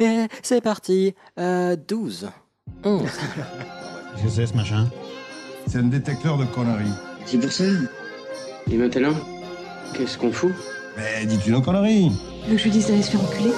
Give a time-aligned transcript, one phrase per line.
[0.00, 1.14] Et c'est parti.
[1.38, 2.28] Euh, 12.
[2.84, 3.02] 11.
[4.16, 4.88] Qu'est-ce que c'est ce machin?
[5.66, 6.90] C'est un détecteur de conneries.
[7.26, 7.64] C'est pour ça?
[8.70, 9.12] Et maintenant,
[9.94, 10.52] qu'est-ce qu'on fout?
[10.96, 12.10] Mais dis-tu nos conneries
[12.44, 13.52] Tu veux que je lui dise d'aller se faire enculer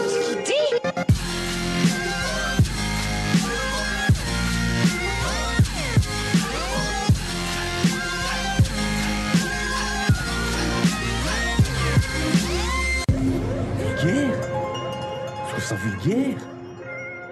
[15.82, 16.38] vulgaire.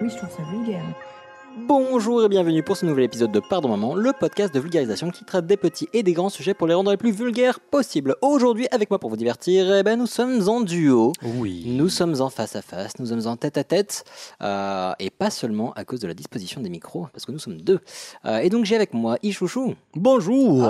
[0.01, 0.83] Oui, je trouve ça vulgaire.
[1.57, 5.25] Bonjour et bienvenue pour ce nouvel épisode de Pardon Maman, le podcast de vulgarisation qui
[5.25, 8.15] traite des petits et des grands sujets pour les rendre les plus vulgaires possibles.
[8.21, 11.11] Aujourd'hui, avec moi pour vous divertir, eh ben, nous sommes en duo.
[11.23, 11.63] Oui.
[11.67, 14.05] Nous sommes en face à face, nous sommes en tête à tête,
[14.41, 17.61] euh, et pas seulement à cause de la disposition des micros, parce que nous sommes
[17.61, 17.79] deux.
[18.25, 20.63] Euh, et donc j'ai avec moi Ichouchou, Bonjour.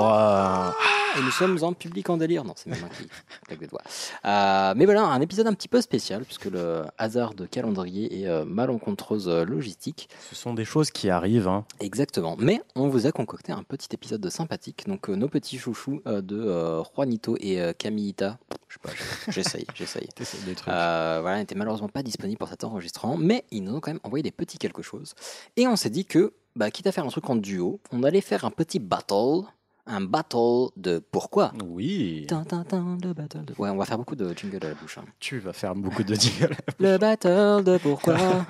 [1.16, 2.44] et nous sommes en public en délire.
[2.44, 3.08] Non, c'est même qui
[3.48, 3.84] claque des doigts.
[4.26, 8.46] Euh, mais voilà, un épisode un petit peu spécial, puisque le hasard de calendrier et
[8.46, 10.10] malencontreuse logistique.
[10.30, 11.48] Ce sont des choses qui arrivent.
[11.48, 11.66] Hein.
[11.80, 12.36] Exactement.
[12.40, 14.88] Mais on vous a concocté un petit épisode de sympathique.
[14.88, 18.40] Donc euh, nos petits chouchous euh, de euh, Juanito et euh, Camillita.
[18.70, 20.08] Je sais pas, j'essaye, j'essaye.
[20.16, 20.74] T'essayes des trucs.
[20.74, 24.00] Euh, voilà, n'étaient malheureusement pas disponibles pour cet enregistrement, mais ils nous ont quand même
[24.04, 25.14] envoyé des petits quelque chose.
[25.58, 28.22] Et on s'est dit que, bah, quitte à faire un truc en duo, on allait
[28.22, 29.44] faire un petit battle,
[29.88, 31.52] un battle de pourquoi.
[31.66, 32.26] Oui.
[32.28, 32.44] Tin,
[33.04, 33.54] le battle de...
[33.58, 34.98] Ouais, on va faire beaucoup de jingle à la bouche.
[34.98, 35.06] hein.
[35.20, 36.56] Tu vas faire beaucoup de jingles.
[36.80, 38.18] Le battle de pourquoi.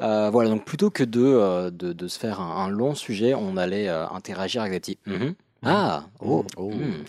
[0.00, 3.34] Euh, voilà, donc plutôt que de, euh, de, de se faire un, un long sujet,
[3.34, 4.98] on allait euh, interagir avec des petits.
[5.04, 5.34] Mhm.
[5.62, 6.70] Ah, oh, Oh.
[6.70, 7.04] hmm.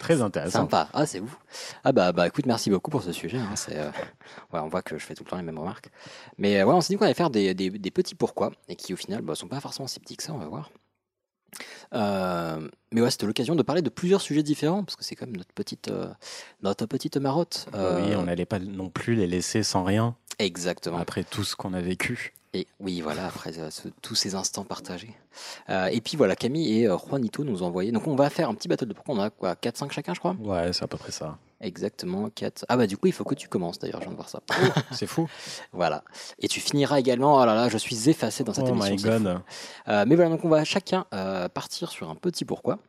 [0.00, 0.62] Très intéressant.
[0.62, 0.88] Sympa.
[0.92, 1.38] Ah, c'est ouf.
[1.84, 3.38] Ah bah, bah écoute, merci beaucoup pour ce sujet.
[3.38, 3.88] hein, c'est, euh,
[4.52, 5.90] ouais, on voit que je fais tout le temps les mêmes remarques.
[6.38, 8.74] Mais euh, ouais, on s'est dit qu'on allait faire des, des, des petits pourquoi et
[8.74, 10.72] qui au final bah, sont pas forcément si petits que ça, on va voir.
[11.94, 15.36] Euh, mais ouais, c'était l'occasion de parler de plusieurs sujets différents parce que c'est comme
[15.36, 16.06] notre petite, euh,
[16.62, 17.66] notre petite marotte.
[17.74, 20.98] Euh, Oui, on n'allait pas non plus les laisser sans rien Exactement.
[20.98, 22.32] après tout ce qu'on a vécu.
[22.54, 25.14] Et oui, voilà, après euh, ce- tous ces instants partagés.
[25.90, 27.92] Et puis voilà, Camille et Juanito nous ont envoyé.
[27.92, 29.14] Donc on va faire un petit battle de pourquoi.
[29.14, 30.36] On a quoi 4-5 chacun, je crois?
[30.40, 31.38] Ouais, c'est à peu près ça.
[31.62, 32.66] Exactement, 4.
[32.68, 34.40] Ah bah du coup, il faut que tu commences d'ailleurs, je viens de voir ça.
[34.90, 35.28] C'est fou.
[35.72, 36.02] Voilà.
[36.40, 37.40] Et tu finiras également.
[37.40, 38.96] Oh là là, je suis effacé dans cette oh émission.
[38.96, 39.42] my god.
[39.88, 42.80] Euh, mais voilà, donc on va chacun euh, partir sur un petit pourquoi.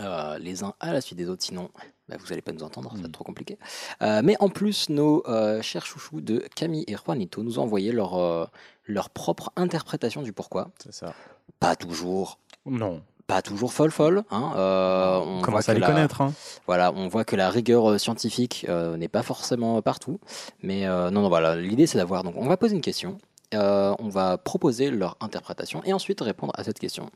[0.00, 1.70] Euh, les uns à la suite des autres, sinon
[2.08, 3.58] bah, vous n'allez pas nous entendre, ça va être trop compliqué.
[4.02, 7.92] Euh, mais en plus, nos euh, chers chouchous de Camille et Juanito nous ont envoyé
[7.92, 8.50] leur,
[8.84, 10.70] leur propre interprétation du pourquoi.
[10.82, 11.14] C'est ça.
[11.60, 13.02] Pas toujours, Non.
[13.26, 14.22] Pas toujours folle folle.
[14.30, 14.52] Hein.
[14.56, 16.20] Euh, on On voit commence à que les la- connaître.
[16.20, 16.32] Hein.
[16.66, 20.20] Voilà, on voit que la rigueur euh, scientifique euh, n'est pas forcément partout.
[20.62, 22.22] Mais euh, non, non, voilà, l'idée c'est d'avoir.
[22.22, 23.18] Donc, on va poser une question,
[23.54, 27.10] euh, on va proposer leur interprétation et ensuite répondre à cette question.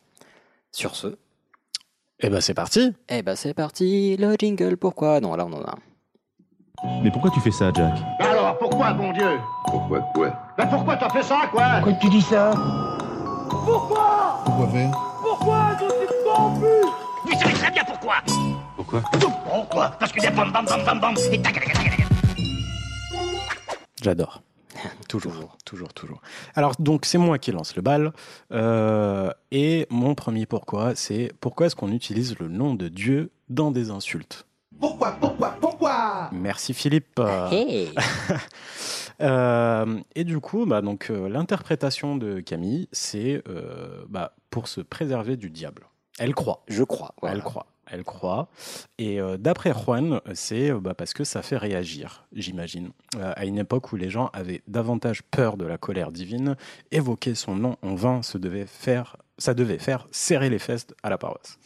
[0.73, 1.17] Sur ce,
[2.21, 2.93] Eh ben c'est parti.
[3.09, 5.21] eh ben c'est parti, le jingle, pourquoi?
[5.21, 5.79] Non, là on en a un.
[7.03, 7.93] Mais pourquoi tu fais ça, Jack?
[8.21, 9.39] Alors, pourquoi, bon Dieu?
[9.67, 10.33] Pourquoi quoi?
[10.57, 11.65] Bah pourquoi t'as fait ça, quoi?
[11.83, 12.53] Pourquoi tu dis ça?
[13.65, 14.91] Pourquoi faire
[17.25, 18.15] Vous savez très bien pourquoi
[18.77, 19.03] Pourquoi
[19.45, 22.07] Pourquoi Parce que des bam bam bam bam bam et tac tac.
[24.03, 24.43] J'adore.
[25.09, 26.21] toujours, toujours, toujours.
[26.55, 28.13] Alors, donc, c'est moi qui lance le bal.
[28.53, 33.71] Euh, et mon premier pourquoi, c'est pourquoi est-ce qu'on utilise le nom de Dieu dans
[33.71, 34.47] des insultes?
[34.81, 36.31] Pourquoi Pourquoi Pourquoi?
[36.33, 37.19] Merci Philippe.
[37.19, 37.91] Euh, Hey
[39.21, 44.81] euh, et du coup, bah, donc, euh, l'interprétation de Camille, c'est euh, bah, pour se
[44.81, 45.87] préserver du diable.
[46.19, 46.63] Elle croit.
[46.69, 47.15] Je crois.
[47.21, 47.37] voilà.
[47.37, 47.67] Elle croit.
[47.93, 48.49] Elle croit.
[48.99, 52.91] Et euh, d'après Juan, c'est euh, bah, parce que ça fait réagir, j'imagine.
[53.17, 56.57] Euh, à une époque où les gens avaient davantage peur de la colère divine,
[56.93, 61.11] évoquer son nom en vain se devait faire, ça devait faire serrer les fesses à
[61.11, 61.59] la paroisse.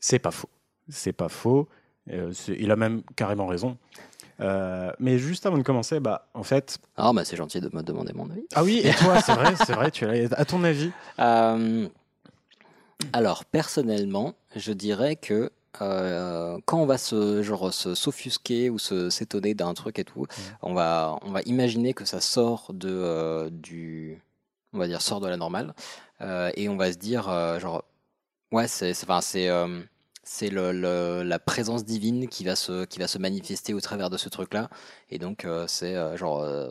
[0.00, 0.48] C'est pas faux.
[0.88, 1.68] C'est pas faux.
[2.10, 3.78] Euh, il a même carrément raison.
[4.40, 6.78] Euh, mais juste avant de commencer, bah, en fait.
[6.96, 8.46] Ah, bah c'est gentil de me demander mon avis.
[8.54, 11.88] Ah oui, et toi, c'est vrai, c'est vrai, tu as, à ton avis Euh,
[13.12, 15.50] alors, personnellement, je dirais que
[15.80, 20.26] euh, quand on va se genre se s'offusquer ou se s'étonner d'un truc et tout,
[20.62, 24.22] on va on va imaginer que ça sort de du
[24.72, 25.74] on va dire sort de la normale
[26.20, 27.24] et on va se dire
[27.58, 27.82] genre
[28.52, 29.48] ouais c'est c'est enfin c'est
[30.24, 34.10] c'est le, le- la présence divine qui va se qui va se manifester au travers
[34.10, 34.68] de ce truc là
[35.10, 36.70] et donc euh, c'est euh, genre euh,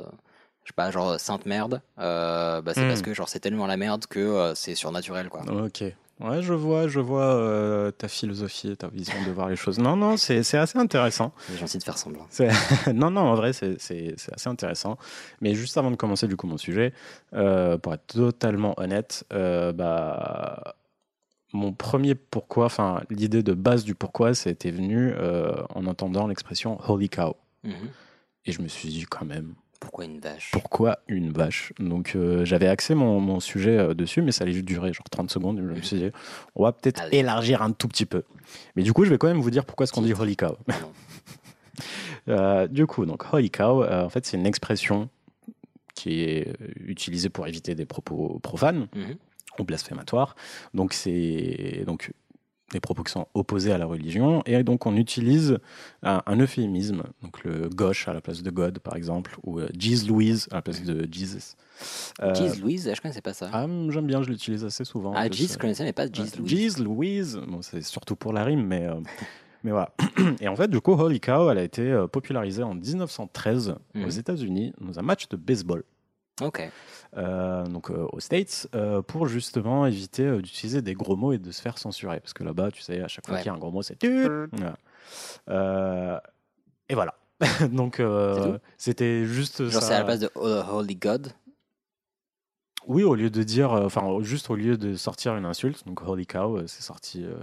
[0.63, 2.87] je sais pas genre sainte merde bah, c'est Hmm.
[2.87, 5.83] parce que genre c'est tellement la merde que c'est surnaturel quoi Ok.
[6.19, 9.79] Ouais, je vois, je vois ta philosophie et ta vision de voir les choses.
[9.79, 11.33] Non, non, c'est c'est assez intéressant.
[11.49, 12.49] c'est gentil de faire semblant C'est-
[12.93, 14.97] non, non, en vrai, c'est c'est- c'est assez intéressant.
[15.41, 16.93] Mais juste avant de commencer du coup mon sujet,
[17.31, 20.75] pour être totalement honnête, bah,
[21.53, 26.79] mon premier pourquoi, enfin l'idée de base du pourquoi, c'était venu euh, en entendant l'expression
[26.87, 27.35] holy cow.
[27.63, 27.73] Mhm.
[28.45, 30.49] Et je me suis dit quand même, Pourquoi une vache?
[30.51, 31.71] Pourquoi une vache?
[31.79, 35.09] Donc euh, j'avais axé mon, mon sujet euh, dessus, mais ça allait juste durer genre
[35.09, 35.57] 30 secondes.
[35.59, 36.09] Je me suis dit,
[36.55, 38.23] on va peut-être élargir un tout petit peu.
[38.75, 40.57] Mais du coup, je vais quand même vous dire pourquoi est-ce qu'on dit holy cow.
[42.69, 45.09] Du coup, donc holy cow, en fait, c'est une expression
[45.95, 46.53] qui est
[46.85, 49.15] utilisée pour éviter des propos profanes Mhm.
[49.59, 50.35] Ou blasphématoires.
[50.73, 52.11] Donc c'est donc
[52.71, 55.59] des propos qui sont opposés à la religion et donc on utilise
[56.01, 59.67] un, un euphémisme, donc le gauche à la place de God par exemple ou euh,
[59.77, 61.55] Jeez Louise à la place de Jesus.
[62.23, 63.49] Euh, Jeez Louise, je connaissais pas ça.
[63.53, 65.11] ah, j'aime bien, je l'utilise assez souvent.
[65.11, 65.27] en Ah.
[65.29, 66.49] Jeez, je connaissais, mais pas Jeez Louise.
[66.77, 68.95] Jeez Louise, bon, c'est surtout pour la rime, mais, euh,
[69.63, 69.93] mais voilà.
[70.41, 74.05] Et en fait, du coup, Holy Cow, elle a été euh, popularisée en 1913 Mhm.
[74.05, 75.83] aux États-Unis dans un match de baseball.
[76.41, 76.61] Ok.
[77.17, 81.37] euh, donc euh, aux States, euh, pour justement éviter euh, d'utiliser des gros mots et
[81.37, 82.19] de se faire censurer.
[82.19, 83.41] Parce que là-bas, tu sais, à chaque fois Ouais.
[83.41, 83.97] qu'il y a un gros mot, c'est.
[84.51, 84.75] Voilà.
[85.49, 86.19] Euh,
[86.89, 87.13] et voilà.
[87.71, 89.87] donc euh, c'était juste Genre, ça.
[89.87, 91.33] c'est à la place de oh, Holy God?
[92.87, 96.01] Oui, au lieu de dire, euh, enfin, juste au lieu de sortir une insulte, donc
[96.05, 97.23] Holy Cow, euh, c'est sorti.
[97.23, 97.35] euh,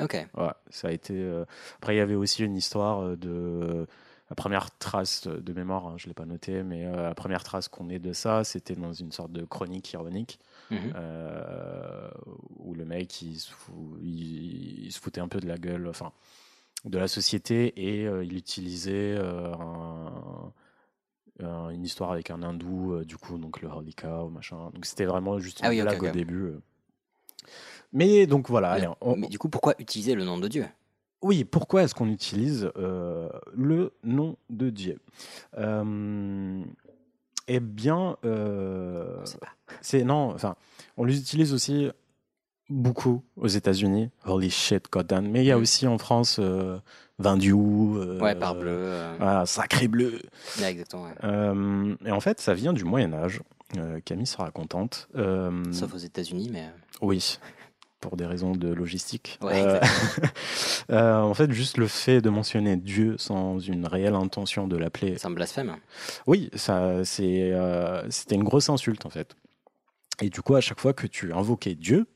[0.00, 0.14] Ok.
[0.36, 1.14] Ouais, ça a été.
[1.14, 1.44] euh,
[1.76, 3.86] Après, il y avait aussi une histoire euh, de.
[4.30, 7.42] La première trace de mémoire, hein, je ne l'ai pas noté, mais euh, la première
[7.42, 10.38] trace qu'on ait de ça, c'était dans une sorte de chronique ironique
[10.70, 10.92] Mhm.
[10.94, 12.08] euh,
[12.60, 15.88] où le mec il se, fou- il- il se foutait un peu de la gueule,
[15.88, 16.12] enfin,
[16.84, 20.52] de la société et euh, il utilisait un-
[21.42, 24.70] un- une histoire avec un hindou, du coup, donc le Holy Cow, machin.
[24.72, 26.52] Donc c'était vraiment juste une Ah oui, ok, blague au début.
[27.92, 30.66] Mais donc voilà, allez, on- Mais du coup, pourquoi utiliser le nom de Dieu?
[31.22, 34.98] Oui, pourquoi est-ce qu'on utilise euh, le nom de Dieu?
[35.58, 36.62] Euh,
[37.48, 39.16] Eh bien, euh,
[39.80, 40.54] c'est non, enfin,
[40.96, 41.88] on les utilise aussi
[42.68, 44.10] beaucoup aux États-Unis.
[44.24, 45.28] Holy shit, goddamn.
[45.28, 45.62] Mais il y a Mm.
[45.62, 46.38] aussi en France
[47.18, 47.96] Vindiou.
[47.98, 48.92] euh, Ouais, par bleu.
[49.18, 50.20] voilà, sacré bleu.
[50.60, 51.04] ouais, exactement.
[51.04, 51.96] ouais.
[52.06, 53.42] Et en fait, ça vient du Moyen Âge.
[54.04, 55.08] Camille sera contente.
[55.72, 56.68] Sauf aux États-Unis, mais.
[57.02, 57.38] oui,
[58.00, 59.38] pour des raisons de logistique.
[59.42, 59.80] Ouais, Euh,
[60.90, 65.16] euh, en fait, juste le fait de mentionner Dieu sans une réelle intention de l'appeler.
[65.18, 65.76] C'est un blasphème.
[66.26, 69.34] Oui, ça, c'est, euh, c'était une grosse insulte en fait.
[70.22, 72.06] Et du coup, à chaque fois que tu invoquais Dieu,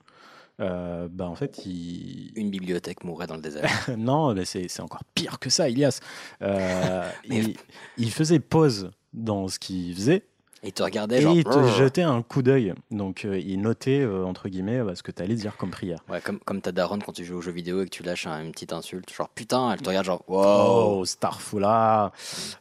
[0.59, 2.33] bah en fait, il...
[2.37, 3.71] Une bibliothèque mourrait dans le désert.
[3.99, 6.01] non, mais c'est, c'est encore pire que ça, Ilias.
[6.41, 7.57] Mais- il,
[7.99, 10.27] il faisait pause dans ce qu'il faisait
[10.65, 11.35] Et il te regardait et genre.
[11.37, 12.73] il te jetait un coup d'œil.
[12.91, 15.99] Donc, euh, il notait euh, entre guillemets euh, ce que tu allais dire comme prière.
[16.09, 18.27] Ouais, comme, comme ta daronne quand tu joues aux jeux vidéo et que tu lâches
[18.27, 19.13] un- une petite insulte.
[19.13, 21.01] Genre putain, elle te regarde genre wow.
[21.01, 22.13] Oh, Starfula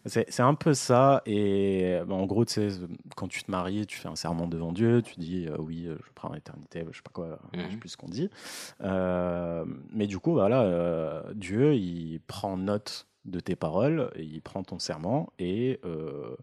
[0.06, 1.22] C'est c'est un peu ça.
[1.26, 2.68] Et bah, en gros, tu sais,
[3.16, 5.96] quand tu te maries, tu fais un serment devant Dieu, tu dis euh, oui, euh,
[6.06, 7.80] je prends l'éternité, je sais pas quoi, je sais Mhm.
[7.80, 8.30] plus ce qu'on dit.
[8.84, 14.42] Euh, mais du coup, voilà, euh, Dieu, il prend note de tes paroles, et il
[14.42, 16.36] prend ton serment et euh,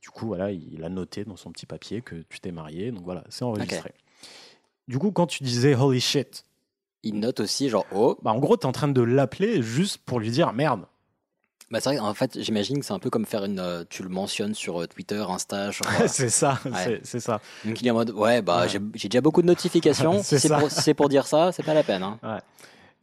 [0.00, 2.92] du coup, voilà, il a noté dans son petit papier que tu t'es marié.
[2.92, 3.92] Donc voilà, c'est enregistré.
[4.88, 6.44] Du coup, quand tu disais holy shit,
[7.02, 8.16] Il note aussi genre oh.
[8.22, 10.82] bah, en gros, tu es en train de l'appeler juste pour lui dire merde.
[11.72, 13.58] Bah c'est vrai, en fait, j'imagine que c'est un peu comme faire une.
[13.58, 15.70] euh, tu le mentionnes sur euh, Twitter, Insta.
[16.06, 17.00] C'est ça, Ouais.
[17.02, 17.40] c'est- ça.
[17.64, 18.68] donc il est en mode ouais, bah Ouais.
[18.94, 20.20] j'ai déjà beaucoup de notifications.
[20.22, 22.04] C'est si c'est pour, si c'est pour dire ça, c'est pas la peine.
[22.04, 22.20] Hein.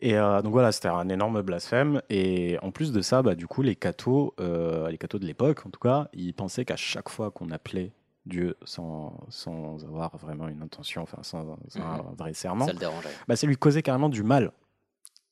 [0.05, 2.01] Et euh, donc voilà, c'était un énorme blasphème.
[2.09, 5.65] Et en plus de ça, bah, du coup, les cathos, euh, les cathos de l'époque,
[5.65, 7.93] en tout cas, ils pensaient qu'à chaque fois qu'on appelait
[8.25, 11.85] Dieu sans, sans avoir vraiment une intention, enfin sans, sans Mhm.
[12.09, 13.09] un vrai serment, Ça le dérangeait.
[13.29, 14.51] bah, ça lui causait carrément du mal.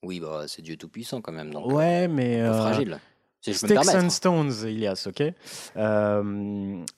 [0.04, 1.52] Oui, bah c'est Dieu tout puissant quand même.
[1.54, 2.98] Donc, euh, Ouais, mais euh, fragile.
[3.42, 5.22] Si Sticks and Stones, Ilias, ok?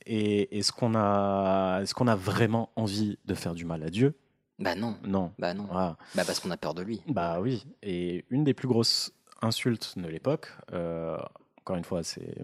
[0.06, 4.14] Et est-ce qu'on a, est-ce qu'on a vraiment envie de faire du mal à Dieu?
[4.60, 4.98] Bah non.
[5.04, 5.34] Non.
[5.40, 5.66] Bah non.
[5.66, 5.98] Voilà.
[6.16, 7.02] Bah parce qu'on a peur de lui.
[7.08, 11.18] Bah oui, et une des plus grosses insultes de l'époque, euh,
[11.60, 12.36] encore une fois, c'est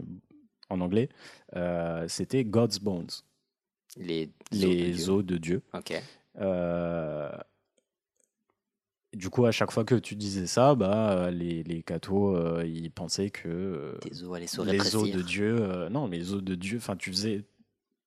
[0.70, 1.10] en anglais,
[1.56, 3.08] euh, c'était God's Bones,
[3.98, 5.24] Les les os.
[5.24, 5.62] de Dieu.
[5.74, 5.94] Ok.
[6.40, 7.32] Euh,
[9.14, 12.92] du coup, à chaque fois que tu disais ça, bah, les, les cathos, euh, ils
[12.92, 16.44] pensaient que euh, Tes os allaient se les os de Dieu, euh, non, les os
[16.44, 17.44] de Dieu, enfin, tu faisais,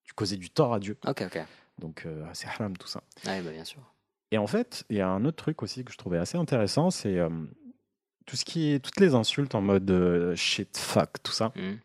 [0.05, 0.97] tu causais du tort à Dieu.
[1.07, 1.41] Ok, ok.
[1.79, 3.03] Donc, euh, c'est haram tout ça.
[3.25, 3.81] Bah bien sûr.
[4.31, 6.91] Et en fait, il y a un autre truc aussi que je trouvais assez intéressant,
[6.91, 7.29] c'est euh,
[8.27, 11.53] tout ce qui est toutes les insultes en mode euh, shit, fuck, tout ça.
[11.57, 11.79] Mhm.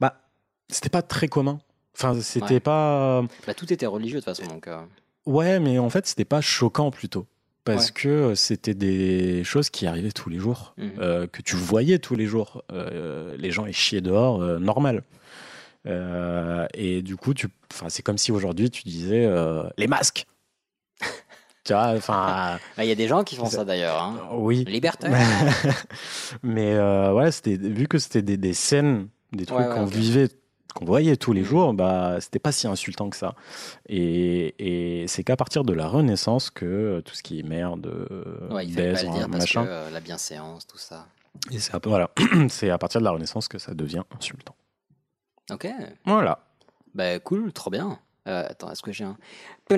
[0.00, 0.20] Bah,
[0.68, 1.60] c'était pas très commun.
[1.96, 2.60] Enfin, c'était Ouais.
[2.60, 3.22] pas.
[3.46, 4.46] Bah tout était religieux de toute façon.
[4.52, 4.82] Donc, euh,
[5.26, 7.26] Ouais, mais en fait, c'était pas choquant plutôt.
[7.64, 7.92] Parce Ouais.
[7.94, 12.26] que c'était des choses qui arrivaient tous les jours, euh, que tu voyais tous les
[12.26, 12.62] jours.
[12.70, 15.02] Euh, les gens échiaient dehors, euh, normal.
[15.86, 17.48] Euh, et du coup, tu,
[17.88, 20.26] c'est comme si aujourd'hui tu disais euh, les masques.
[21.64, 24.02] tu vois, enfin, bah, il y a des gens qui font ça d'ailleurs.
[24.02, 24.28] Hein.
[24.32, 24.64] oui.
[24.64, 25.12] Libertaire.
[26.42, 29.84] Mais euh, ouais, c'était vu que c'était des, des scènes, des trucs Ouais, ouais, qu'on
[29.86, 30.28] vivait
[30.74, 33.34] qu'on voyait tous les jours, bah, c'était pas si insultant que ça.
[33.88, 34.54] Et,
[35.02, 38.66] et c'est qu'à partir de la Renaissance que tout ce qui est merde, euh, Ouais,
[38.66, 41.06] il fallait pas baise, le dire parce machin, que euh, la bienséance, tout ça.
[41.50, 42.10] et c'est voilà,
[42.48, 44.56] c'est à partir de la Renaissance que ça devient insultant.
[45.50, 45.68] Ok.
[46.06, 46.38] Voilà.
[46.94, 47.98] Bah cool, trop bien.
[48.28, 49.16] Euh, attends, est-ce que j'ai un.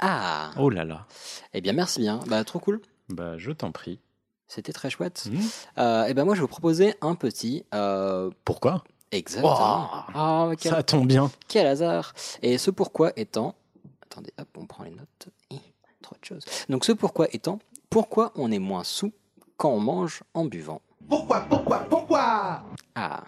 [0.00, 1.06] Ah Oh là là.
[1.54, 2.20] Eh bien, merci bien.
[2.26, 2.80] Bah, trop cool.
[3.08, 4.00] Bah, je t'en prie.
[4.48, 5.26] C'était très chouette.
[5.30, 5.38] Hmm.
[5.78, 7.64] Euh, eh ben, moi, je vais vous proposer un petit.
[7.74, 8.84] euh, Pourquoi?
[9.12, 9.88] Exactement.
[10.08, 11.30] Oh, Ah, quel, Ça tombe bien.
[11.48, 12.12] quel hasard.
[12.42, 13.54] Et ce pourquoi étant.
[14.02, 15.28] Attendez, hop, on prend les notes.
[15.50, 15.60] Hi,
[16.02, 16.44] trop de choses.
[16.68, 17.58] Donc, ce pourquoi étant.
[17.90, 19.12] Pourquoi on est moins sous
[19.56, 22.62] quand on mange en buvant Pourquoi, pourquoi, pourquoi?
[22.94, 23.24] Ah.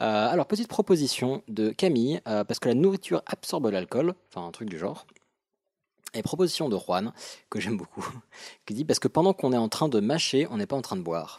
[0.00, 4.52] Euh, alors, petite proposition de Camille, euh, parce que la nourriture absorbe l'alcool, enfin un
[4.52, 5.06] truc du genre.
[6.14, 7.12] Et proposition de Juan,
[7.50, 8.06] que j'aime beaucoup,
[8.66, 10.82] qui dit parce que pendant qu'on est en train de mâcher, on n'est pas en
[10.82, 11.38] train de boire.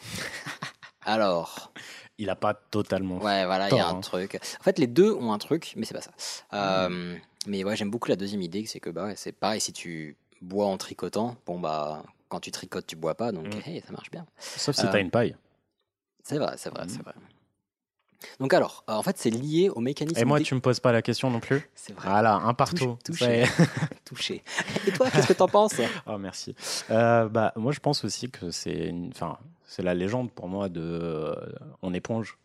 [1.05, 1.71] Alors,
[2.17, 3.17] Il a pas totalement.
[3.17, 4.01] ouais, voilà, il y a un hein.
[4.01, 4.37] truc.
[4.59, 6.11] En fait, les deux ont un truc, mais c'est pas ça.
[6.53, 7.15] Euh,
[7.47, 10.17] Mais ouais, j'aime beaucoup la deuxième idée, c'est que bah, ouais, c'est pareil, si tu
[10.41, 13.59] bois en tricotant, bon bah, quand tu tricotes, tu bois pas, donc Mm.
[13.69, 14.25] hey, ça marche bien.
[14.37, 15.35] Sauf si Euh, t'as une paille.
[16.23, 16.89] C'est vrai, c'est vrai, Mhm.
[16.89, 17.13] c'est vrai.
[18.39, 20.19] Donc alors, euh, en fait, c'est lié au mécanisme.
[20.19, 22.07] Et moi, tu me poses pas la question non plus C'est vrai.
[22.09, 22.97] Voilà, un partout.
[23.21, 23.43] Est.
[24.05, 24.43] touché.
[24.87, 25.79] Et toi, qu'est-ce que t'en penses?
[26.07, 26.53] Oh, merci.
[26.89, 30.67] Euh, bah, moi, je pense aussi que c'est une- enfin, c'est la légende pour moi
[30.67, 31.35] de euh,
[31.81, 32.37] on éponge.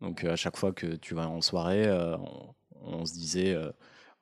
[0.00, 2.54] Donc, euh, à chaque fois que tu vas en soirée, euh, on,
[3.00, 3.72] on se disait euh,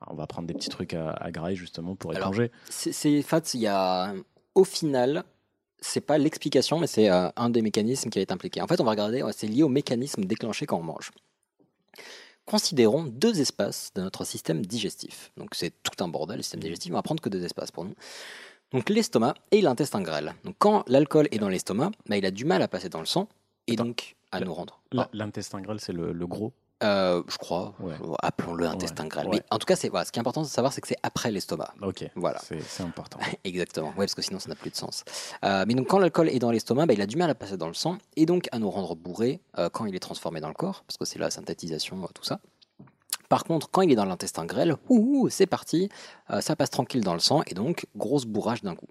[0.07, 2.51] on va prendre des petits trucs à, à graille justement pour Alors, éponger.
[2.69, 4.13] C'est, c'est- en fait, il y a,
[4.57, 5.23] au final,
[5.79, 8.59] c'est pas l'explication, mais c'est euh, un des mécanismes qui être impliqué.
[8.59, 11.11] En fait, on va regarder, c'est lié au mécanisme déclenché quand on mange.
[12.45, 15.31] Considérons deux espaces de notre système digestif.
[15.37, 16.91] Donc, c'est tout un bordel, le système digestif.
[16.91, 17.93] On va prendre que deux espaces pour nous.
[18.71, 20.33] Donc, l'estomac et l'intestin grêle.
[20.43, 23.05] Donc, quand l'alcool est dans l'estomac, bah, il a du mal à passer dans le
[23.05, 23.27] sang
[23.67, 23.85] et Attends.
[23.85, 24.81] donc à nous rendre.
[25.13, 26.51] L'intestin grêle, c'est le, le gros.
[26.83, 27.95] Euh, je crois, Ouais.
[28.21, 29.27] appelons-le intestin Ouais.
[29.31, 30.97] Mais en tout cas, c'est, voilà, ce qui est important de savoir, c'est que c'est
[31.01, 31.73] après l'estomac.
[31.81, 32.07] Ok.
[32.15, 32.39] Voilà.
[32.41, 33.19] C'est important.
[33.43, 35.03] Exactement, ouais, parce que sinon ça n'a plus de sens.
[35.43, 37.57] Euh, mais donc quand l'alcool est dans l'estomac, bah, il a du mal à passer
[37.57, 40.49] dans le sang et donc à nous rendre bourrés euh, quand il est transformé dans
[40.49, 42.39] le corps, parce que c'est la synthétisation, tout ça.
[43.29, 45.89] Par contre, quand il est dans l'intestin grêle, ouh, c'est parti,
[46.31, 48.87] euh, ça passe tranquille dans le sang et donc grosse bourrage d'un coup.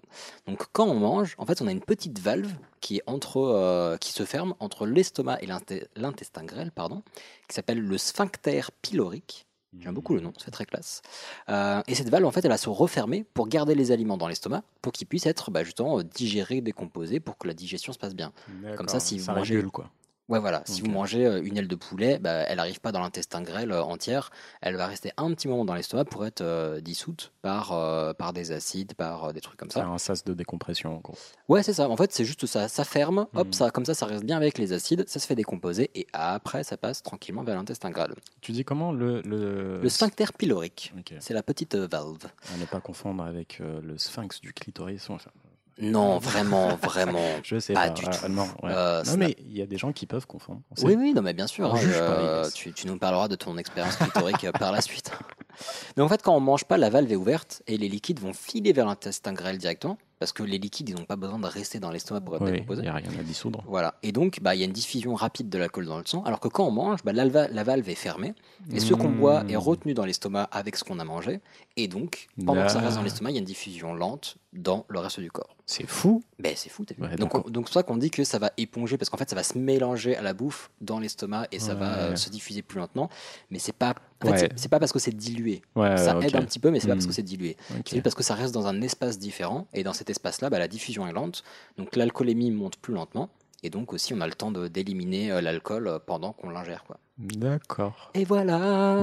[0.47, 3.97] Donc quand on mange, en fait, on a une petite valve qui est entre, euh,
[3.97, 5.47] qui se ferme entre l'estomac et
[5.95, 7.01] l'intestin grêle, pardon,
[7.47, 9.45] qui s'appelle le sphincter pylorique.
[9.79, 11.01] J'aime beaucoup le nom, c'est très classe.
[11.49, 14.27] Euh, et cette valve, en fait, elle va se refermer pour garder les aliments dans
[14.27, 18.15] l'estomac, pour qu'ils puissent être bah, justement digérés, décomposés, pour que la digestion se passe
[18.15, 18.31] bien.
[18.75, 19.89] Comme ça, si ça vous mangez- régule quoi.
[20.29, 20.61] Ouais, voilà.
[20.65, 23.71] Si vous mangez euh, une aile de poulet, bah, elle n'arrive pas dans l'intestin grêle
[23.71, 24.29] euh, entière.
[24.61, 28.33] Elle va rester un petit moment dans l'estomac pour être euh, dissoute par, euh, par
[28.33, 29.85] des acides, par euh, des trucs comme C'est ça.
[29.85, 31.15] un sas de décompression en gros.
[31.47, 31.89] Ouais, c'est ça.
[31.89, 32.67] En fait, c'est juste ça.
[32.67, 33.53] Ça ferme, hop, Mhm.
[33.53, 36.65] ça, comme ça, ça reste bien avec les acides, ça se fait décomposer, et après,
[36.65, 38.13] ça passe tranquillement vers l'intestin grêle.
[38.41, 42.25] Tu dis comment le le, Le sphincter pylorique, c'est la petite valve.
[42.53, 45.09] À ne pas confondre avec le sphinx du clitoris.
[45.09, 45.31] Enfin,
[45.79, 47.25] Non, vraiment, vraiment.
[47.43, 47.89] je sais Pas pas.
[47.91, 48.27] du Ah, tout.
[48.29, 48.71] non, ouais.
[48.71, 50.61] Euh, non mais il y a des gens qui peuvent confondre.
[50.83, 51.71] Oui, oui, non, mais bien sûr.
[51.71, 55.11] Pas, euh, tu nous parleras de ton expérience clitorique euh, par la suite.
[55.97, 58.33] Mais en fait, quand on mange pas, la valve est ouverte et les liquides vont
[58.33, 61.79] filer vers l'intestin grêle directement parce que les liquides, ils n'ont pas besoin de rester
[61.79, 62.81] dans l'estomac pour être Oui, il décomposés.
[62.83, 63.63] n'y a rien à dissoudre.
[63.67, 63.95] Voilà.
[64.03, 66.39] Et donc, bah, il y a une diffusion rapide de l'alcool dans le sang, alors
[66.39, 68.33] que quand on mange, bah, la valve est fermée
[68.71, 69.57] et ce qu'on boit est Mmh.
[69.57, 71.39] retenu dans l'estomac avec ce qu'on a mangé.
[71.75, 74.85] Et donc, pendant que ça reste dans l'estomac, il y a une diffusion lente dans
[74.89, 75.55] le reste du corps.
[75.67, 76.23] C'est fou.
[76.39, 76.85] Ben, c'est fou.
[76.97, 79.09] Ouais, donc, donc on- donc c'est pour ça qu'on dit que ça va éponger, parce
[79.09, 82.15] qu'en fait, ça va se mélanger à la bouffe dans l'estomac et ça va euh,
[82.15, 83.09] se diffuser plus lentement.
[83.51, 83.93] Mais c'est pas,
[84.23, 84.37] en fait, Ouais.
[84.39, 85.61] c'est- c'est pas parce que c'est dilué.
[85.75, 86.23] Ouais, ça ok.
[86.25, 87.09] aide un petit peu, mais c'est pas parce Hmm.
[87.09, 87.55] que c'est dilué.
[87.85, 89.67] C'est juste parce que ça reste dans un espace différent.
[89.73, 91.43] Et dans cet espace-là, bah, la diffusion est lente.
[91.77, 93.29] Donc l'alcoolémie monte plus lentement.
[93.63, 96.83] Et donc aussi, on a le temps d'éliminer euh, l'alcool euh, pendant qu'on l'ingère.
[97.17, 98.11] D'accord.
[98.13, 98.57] Et voilà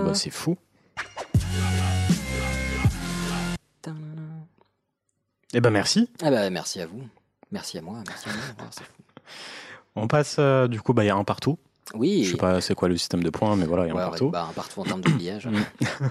[0.05, 0.57] Bah, c'est fou.
[5.57, 6.09] Eh ben merci.
[6.23, 7.03] Ah bah, merci à vous.
[7.53, 8.03] Merci à moi.
[8.09, 8.43] Merci à moi.
[8.59, 8.83] Ah.
[9.97, 11.59] On passe euh, du coup, bah il y a un partout.
[11.95, 12.25] Oui.
[12.25, 14.03] Je sais pas c'est quoi le système de points, mais voilà, il y a Ouais,
[14.03, 14.31] un partout.
[14.31, 15.47] bah, un partout en termes de pliage.
[15.47, 15.59] Mm.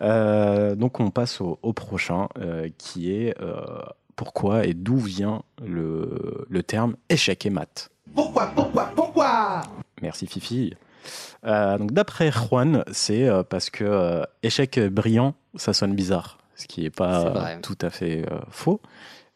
[0.00, 3.60] Euh, donc on passe au, au prochain, euh, qui est euh,
[4.16, 7.90] pourquoi et d'où vient le, le terme échec et mat?
[8.14, 9.62] Pourquoi, pourquoi, pourquoi?
[10.02, 10.74] Merci Fifi.
[11.46, 16.66] Euh, donc d'après Juan, c'est euh, parce que euh, échec brillant, ça sonne bizarre, ce
[16.66, 18.80] qui n'est pas euh, tout à fait euh, faux,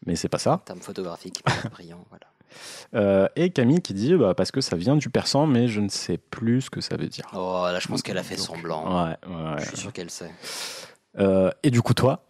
[0.05, 0.53] mais c'est pas ça.
[0.53, 2.03] En termes photographiques, brillant.
[2.09, 2.25] Voilà.
[2.95, 5.89] Euh, et Camille qui dit bah, parce que ça vient du persan, mais je ne
[5.89, 7.25] sais plus ce que ça veut dire.
[7.33, 9.05] Oh, là, je pense qu'elle a fait Donc, semblant.
[9.05, 9.55] Ouais, ouais.
[9.59, 10.31] Je suis sûr qu'elle sait.
[11.17, 12.23] Euh, et du coup toi,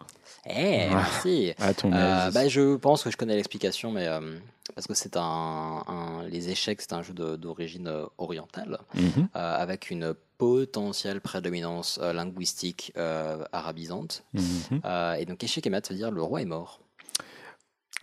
[0.46, 1.52] Eh, merci.
[1.58, 4.08] à ton Euh, avis bah, je pense que je connais l'explication, mais
[4.74, 5.20] parce que c'est un,
[5.86, 9.28] un- les échecs, c'est un jeu d'origine orientale, Mhm.
[9.36, 14.24] euh, avec une potentielle prédominance euh, linguistique euh, arabisante.
[14.32, 14.80] Mhm.
[15.18, 16.80] Et donc échec et mat, ça veut dire le roi est mort.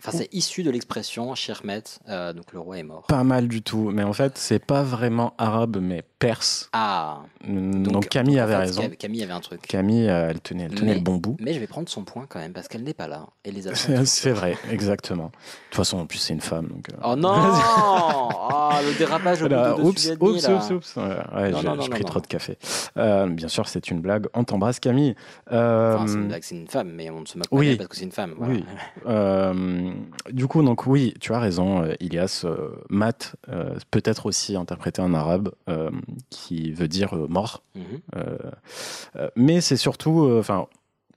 [0.00, 3.04] Enfin, c'est issu de l'expression Shirmet, euh, donc le roi est mort.
[3.08, 6.68] Pas mal du tout, mais en fait, c'est pas vraiment arabe, mais perse.
[6.72, 8.82] Ah, Donc, Camille avait raison.
[8.82, 9.62] Cam- Camille avait un truc.
[9.62, 11.36] Camille, euh, elle tenait, elle tenait Mais- le bon bout.
[11.40, 13.26] Mais je vais prendre son point quand même, parce qu'elle n'est pas là.
[13.44, 13.62] Et les
[14.04, 15.26] C'est vrai, exactement.
[15.26, 15.30] De
[15.70, 16.66] toute façon, en plus, c'est une femme.
[16.68, 17.30] Donc, euh, Oh non
[18.50, 20.54] Ah, le dérapage au bout de deux oups, demi, oups, là.
[20.56, 20.96] oups, oups.
[20.96, 21.04] Ouais,
[21.46, 22.20] j'ai pris non, trop non.
[22.20, 22.58] de café.
[22.96, 24.26] Euh, bien sûr, c'est une blague.
[24.34, 25.14] On t'embrasse, Camille.
[25.52, 27.68] Euh, Enfin, c'est une blague, c'est une femme, mais on ne se moque pas oui.
[27.68, 28.34] d'elle parce que c'est une femme.
[28.36, 28.54] voilà.
[28.54, 28.64] Oui.
[29.06, 29.92] Euh,
[30.30, 32.42] du coup, donc oui, tu as raison, Ilias.
[32.44, 35.50] euh, Mat euh, peut être aussi interprété en arabe,
[36.30, 37.62] qui veut dire euh, mort.
[37.74, 37.84] Mhm.
[38.16, 38.38] Euh,
[39.16, 40.66] euh, mais c'est surtout, enfin,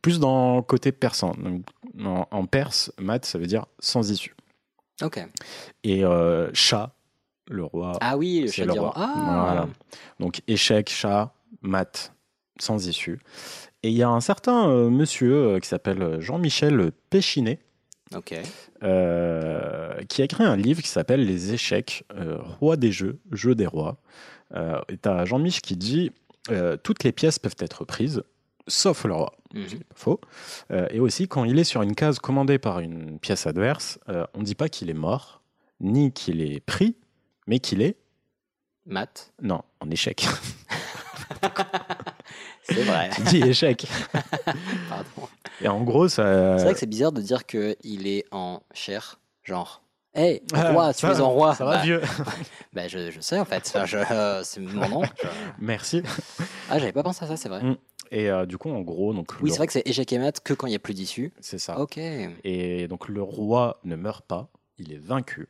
[0.01, 1.33] plus dans le côté persan.
[1.38, 1.63] Donc,
[2.03, 4.36] en, en perse, mat, ça veut dire sans issue.
[5.01, 5.19] Ok.
[5.83, 6.03] Et
[6.53, 6.93] chat,
[7.50, 8.93] le roi, Ah oui, le c'est chat le roi.
[8.95, 9.67] Ah Voilà.
[10.19, 12.13] Donc échec, chat, mat,
[12.60, 13.19] sans issue.
[13.83, 17.60] Et il y a un certain euh, monsieur euh, qui s'appelle Jean-Michel Péchinet,
[18.15, 18.34] Ok.
[18.84, 23.56] euh, qui a écrit un livre qui s'appelle Les échecs, euh, roi des jeux, jeu
[23.56, 23.98] des rois.
[24.53, 26.12] Euh, et t'as Jean-Mich qui dit
[26.50, 28.24] euh, toutes les pièces peuvent être prises,
[28.68, 29.34] sauf le roi.
[29.53, 29.65] Mhm.
[29.68, 30.22] C'est pas faux.
[30.91, 34.44] Et aussi, quand il est sur une case commandée par une pièce adverse, on ne
[34.44, 35.41] dit pas qu'il est mort,
[35.80, 36.96] ni qu'il est pris,
[37.48, 37.98] mais qu'il est,
[38.86, 40.25] Math, non, en échec.
[42.73, 43.09] c'est vrai.
[43.15, 43.85] Tu dis échec.
[44.89, 45.27] Pardon.
[45.61, 46.57] Et en gros, ça.
[46.57, 49.81] C'est vrai que c'est bizarre de dire qu'il est en chair, genre.
[50.13, 51.55] Hé, Ah, roi, tu ça- es en roi.
[51.55, 52.01] Ça va, Bah, vieux.
[52.73, 53.71] bah, je, je sais en fait.
[53.73, 55.03] Enfin, euh, c'est mon nom.
[55.03, 55.27] Je-
[55.59, 56.03] Merci.
[56.69, 57.63] Ah, j'avais pas pensé à ça, c'est vrai.
[57.63, 57.77] Mm.
[58.11, 59.31] Et euh, du coup, en gros, donc.
[59.39, 60.93] Oui, le- c'est vrai que c'est échec et mat que quand il n'y a plus
[60.93, 61.31] d'issue.
[61.39, 61.79] C'est ça.
[61.79, 61.97] Ok.
[62.43, 65.47] Et donc, le roi ne meurt pas, il est vaincu.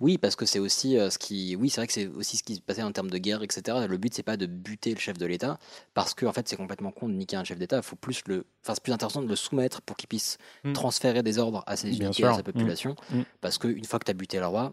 [0.00, 1.56] Oui, parce que c'est aussi euh, ce qui.
[1.56, 3.86] Oui, c'est vrai que c'est aussi ce qui se passait en termes de guerre, etc.
[3.88, 5.58] Le but, c'est pas de buter le chef de l'État,
[5.94, 7.76] parce que en fait, c'est complètement con de niquer un chef d'État.
[7.78, 8.44] Il faut plus le.
[8.62, 10.72] Enfin, c'est plus intéressant de le soumettre pour qu'il puisse Mm.
[10.74, 12.94] transférer des ordres à ses Bien unités, à sa population.
[13.10, 13.18] Mm.
[13.20, 13.24] Mm.
[13.40, 14.72] Parce qu'une fois que tu as buté le roi,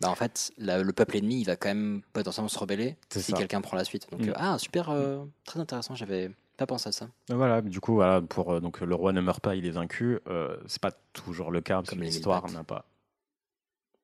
[0.00, 3.32] bah, en fait, la- le peuple ennemi, il va quand même potentiellement se rebeller si
[3.34, 4.10] quelqu'un prend la suite.
[4.10, 5.94] Donc, euh, ah, super, euh, très intéressant.
[5.94, 7.08] J'avais pas pensé à ça.
[7.28, 10.18] Voilà, du coup, voilà, pour, donc, le roi ne meurt pas, il est vaincu.
[10.66, 12.84] C'est pas toujours le cas, parce Comme que l'histoire n'a pas.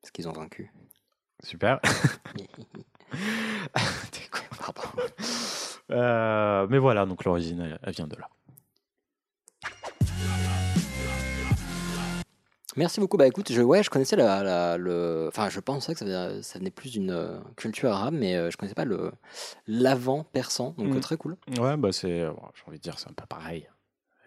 [0.00, 0.72] Parce qu'ils ont vaincu.
[1.42, 1.80] Super.
[4.10, 4.40] T'es con.
[4.58, 4.82] Pardon.
[5.90, 8.28] Euh, mais voilà, donc l'origine, elle, elle vient de là.
[12.76, 13.16] Merci beaucoup.
[13.16, 15.26] Bah écoute, je, ouais, je connaissais la, la- le.
[15.28, 18.50] Enfin, je pensais que ça venait, ça venait plus d'une euh, culture arabe, mais euh,
[18.50, 19.10] je connaissais pas le
[19.66, 20.96] l'avant persan, donc Mm.
[20.96, 21.36] euh, très cool.
[21.58, 22.26] Ouais, bah c'est.
[22.26, 23.66] bon, J'ai envie de dire, c'est un peu pareil.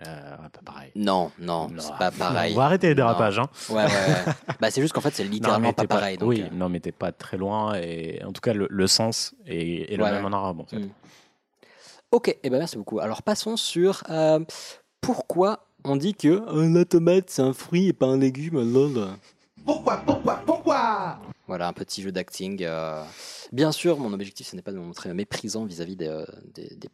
[0.06, 0.92] Euh, peu pareil.
[0.96, 1.80] Non, non, Non.
[1.80, 2.54] c'est pas pareil.
[2.54, 3.40] On va arrêter les dérapages.
[3.40, 3.48] Hein.
[3.70, 4.34] Ouais, ouais, ouais.
[4.60, 6.18] bah c'est juste qu'en fait, c'est littéralement mais pas pareil.
[6.18, 7.76] donc, oui, euh, non, mais t'es pas très loin.
[7.76, 10.60] Et en tout cas, le, le sens est, est le même en arabe.
[10.60, 10.78] En fait.
[10.80, 10.90] Mm.
[12.12, 13.00] Ok, et ben merci beaucoup.
[13.00, 14.40] Alors passons sur euh,
[15.00, 19.08] pourquoi on dit que la tomate c'est un fruit et pas un légume, lol.
[19.66, 22.64] Pourquoi, pourquoi, pourquoi Voilà, un petit jeu d'acting.
[22.64, 23.04] euh.
[23.52, 26.26] Bien sûr, mon objectif, ce n'est pas de me montrer méprisant vis-à-vis des, euh,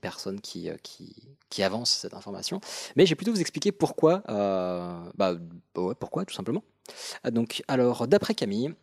[0.02, 2.60] personnes qui, euh, qui, avancent cette information,
[2.96, 4.22] mais j'ai plutôt vous expliquer pourquoi.
[4.28, 6.64] bah, bah pourquoi, tout simplement.
[7.32, 8.74] Donc, alors, d'après Camille,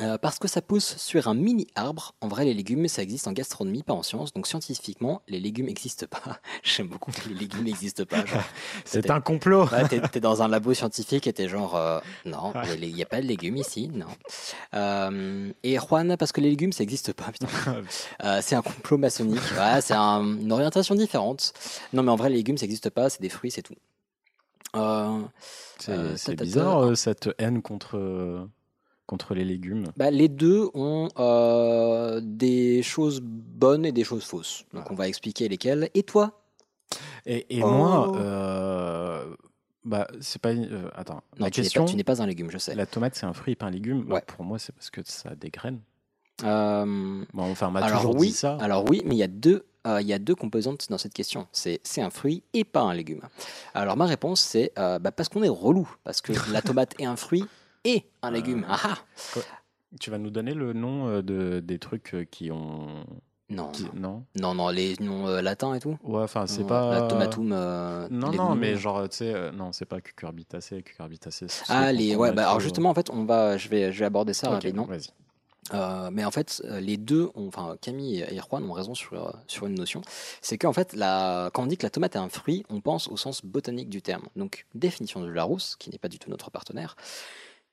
[0.00, 2.14] euh, parce que ça pousse sur un mini arbre.
[2.22, 4.32] En vrai, les légumes, ça existe en gastronomie, pas en science.
[4.32, 6.40] Donc, scientifiquement, les légumes n'existent pas.
[6.62, 8.24] J'aime beaucoup que les légumes n'existent pas.
[8.86, 9.66] C'est un complot.
[9.68, 13.06] Ouais, t'es, t'es dans un labo scientifique et t'es genre, euh, non, il n'y a
[13.06, 14.06] pas de légumes ici, non.
[14.74, 17.26] Euh, et Juan, parce que les légumes, ça n'existe pas,
[18.40, 21.52] c'est un complot maçonnique, ouais, c'est un- une orientation différente.
[21.92, 23.74] Non, mais en vrai, les légumes, ça n'existe pas, c'est des fruits, c'est tout.
[25.78, 27.98] C'est bizarre cette haine contre,
[29.10, 29.86] contre les légumes.
[29.96, 34.64] bah, les deux ont euh, des choses bonnes et des choses fausses.
[34.72, 35.90] Donc, on va expliquer lesquelles.
[35.94, 36.40] Et toi?
[37.26, 37.68] Et, et Oh.
[37.68, 39.34] moi, euh,
[39.84, 40.50] bah, c'est pas.
[40.50, 41.84] euh, attends, Non, la tu n'es question.
[41.84, 42.74] pas, tu n'es pas un légume, je sais.
[42.74, 44.04] La tomate, c'est un fruit et pas un légume.
[44.04, 45.80] Bah, pour moi, c'est parce que ça a des graines.
[46.44, 48.56] Euh, Bon, enfin, on m'a alors toujours oui, dit ça.
[48.60, 51.12] alors oui, mais il y a deux, euh, il y a deux composantes dans cette
[51.12, 51.46] question.
[51.52, 53.20] C'est c'est un fruit et pas un légume.
[53.74, 57.04] Alors ma réponse c'est euh, bah, parce qu'on est relou, parce que la tomate est
[57.04, 57.44] un fruit
[57.84, 58.64] et un légume.
[58.68, 58.98] Ah ah
[60.00, 63.04] Tu vas nous donner le nom euh, de, des trucs euh, qui ont.
[63.48, 65.98] non, qui- Non non, non, les noms euh, latins et tout.
[66.02, 66.90] Ouais, enfin, c'est pas.
[66.90, 67.52] la tomatum.
[67.52, 70.82] euh, Non, non, mais genre, tu sais, euh, non, c'est pas cucurbitacé.
[70.82, 74.04] Cucurbitacé, Ah les ouais, bah, alors justement en fait on va, je vais, je vais
[74.06, 74.84] aborder ça Ok, rapidement.
[74.84, 75.08] Vas-y.
[75.72, 79.12] Euh, mais en fait, euh, les deux, ont, enfin Camille et Juan ont raison sur,
[79.28, 80.00] euh, sur une notion.
[80.42, 83.06] C'est qu'en fait, la, quand on dit que la tomate est un fruit, on pense
[83.06, 84.24] au sens botanique du terme.
[84.34, 86.96] Donc, définition de Larousse, qui n'est pas du tout notre partenaire.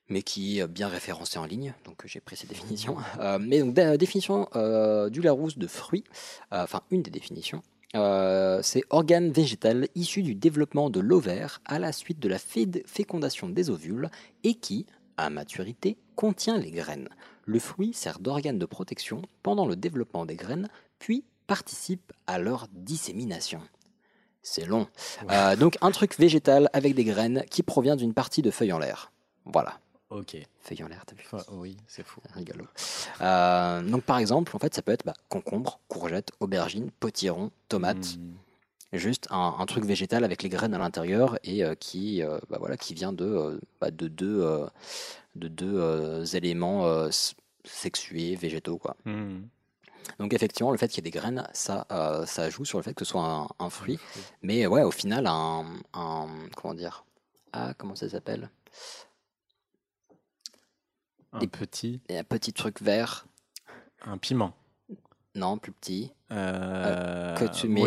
[0.08, 2.96] Mais qui est bien référencé en ligne, donc j'ai pris cette définition.
[3.20, 6.04] Euh, mais donc, définition euh, du Larousse de fruits,
[6.52, 7.62] euh, enfin une des définitions,
[7.96, 12.84] euh, c'est organe végétal issu du développement de l'ovaire à la suite de la fé-
[12.86, 14.08] fécondation des ovules
[14.44, 17.08] et qui, à maturité, contient les graines.
[17.44, 20.68] Le fruit sert d'organe de protection pendant le développement des graines,
[20.98, 23.60] puis participe à leur dissémination.
[24.42, 24.86] C'est long.
[25.30, 28.78] Euh, donc un truc végétal avec des graines qui provient d'une partie de feuilles en
[28.78, 29.12] l'air.
[29.46, 29.80] Voilà.
[30.10, 30.36] Ok.
[30.60, 32.20] Feuilles en l'air, t'as vu Enfin, oui, c'est fou.
[32.34, 32.64] Rigolo.
[33.20, 38.16] Euh, donc par exemple, en fait, ça peut être bah, concombre, courgette, aubergine, potiron, tomate.
[38.16, 38.34] Mm.
[38.94, 42.56] Juste un, un truc végétal avec les graines à l'intérieur et euh, qui, euh, bah,
[42.58, 44.66] voilà, qui vient de, euh, bah, de deux, euh,
[45.36, 47.10] de deux euh, éléments euh,
[47.64, 48.78] sexués, végétaux.
[48.78, 48.96] Quoi.
[49.04, 49.40] Mm.
[50.18, 52.82] Donc effectivement, le fait qu'il y ait des graines, ça, euh, ça joue sur le
[52.82, 53.98] fait que ce soit un, un fruit.
[54.40, 57.04] Mais ouais, au final, un, un- comment dire
[57.52, 58.48] Ah, comment ça s'appelle?
[61.32, 63.26] Un Des- petit, Un petit truc vert.
[64.06, 64.52] un piment.
[65.34, 66.12] Non, plus petit.
[66.32, 67.80] Euh, que tu mets-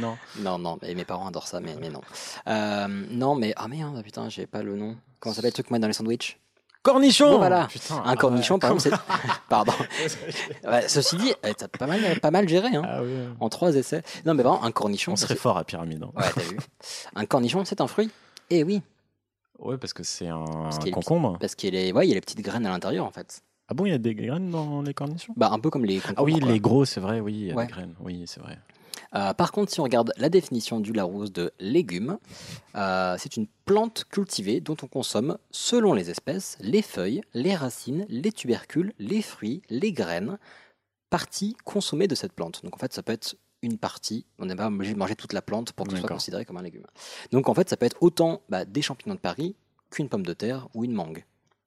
[0.00, 0.16] non.
[0.38, 2.00] Non, non, mais mes parents adorent ça, mais, mais non.
[2.48, 4.96] Euh, non, mais ah merde, putain, j'ai pas le nom.
[5.18, 6.38] Comment ça s'appelle le truc que moi dans les sandwichs?
[6.82, 7.66] Cornichon voilà.
[7.66, 8.60] Putain, Un ah cornichon, ouais.
[8.60, 9.30] par exemple, c'est.
[9.50, 9.72] Pardon.
[10.64, 12.82] Ouais, ceci dit, eh, t'as pas mal, pas mal géré, hein.
[12.86, 13.10] Ah oui.
[13.38, 14.02] En trois essais.
[14.24, 15.12] Non, mais vraiment, un cornichon.
[15.12, 16.02] On serait fort à pyramide.
[16.02, 16.10] hein.
[16.16, 16.56] Ouais, t'as vu.
[17.16, 18.10] Un cornichon, c'est un fruit.
[18.48, 18.80] Eh oui,
[19.60, 20.44] Ouais, parce que c'est un
[20.82, 21.36] qu'il concombre.
[21.38, 23.42] parce qu'il est, ouais, il y a les petites graines à l'intérieur, en fait.
[23.68, 25.32] Ah bon, il y a des graines dans les cornichons?
[25.36, 26.00] Bah, un peu comme les.
[26.16, 26.50] Ah oui, quoi.
[26.50, 27.66] les gros, c'est vrai, oui, il y a Ouais.
[27.66, 27.94] des graines.
[28.00, 28.58] Oui, c'est vrai.
[29.14, 32.18] Euh, par contre, si on regarde la définition du Larousse de légumes,
[32.76, 38.06] euh, c'est une plante cultivée dont on consomme, selon les espèces, les feuilles, les racines,
[38.08, 40.38] les tubercules, les fruits, les graines,
[41.10, 42.62] parties consommées de cette plante.
[42.64, 45.32] Donc en fait, ça peut être une partie, on n'est pas obligé de manger toute
[45.32, 46.86] la plante pour que ce soit considéré comme un légume.
[47.30, 49.54] Donc en fait, ça peut être autant bah, des champignons de Paris
[49.90, 51.24] qu'une pomme de terre ou une mangue.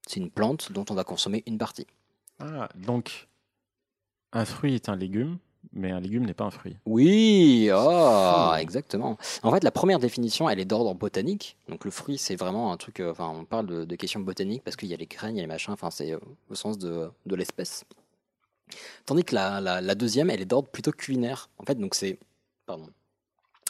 [0.07, 1.87] C'est une plante dont on va consommer une partie.
[2.39, 3.27] Ah, donc,
[4.31, 5.37] un fruit est un légume,
[5.71, 6.75] mais un légume n'est pas un fruit.
[6.85, 9.17] Oui, oh, exactement.
[9.43, 11.55] En fait, la première définition, elle est d'ordre botanique.
[11.69, 12.99] Donc le fruit, c'est vraiment un truc.
[12.99, 15.37] euh, Enfin, on parle de, de questions botaniques parce qu'il y a les graines, il
[15.37, 15.73] y a les machins.
[15.73, 17.85] Enfin, c'est euh, au sens de, de l'espèce.
[19.05, 21.49] Tandis que la, la- la deuxième, elle est d'ordre plutôt culinaire.
[21.57, 22.19] En fait, donc c'est.
[22.65, 22.87] Pardon.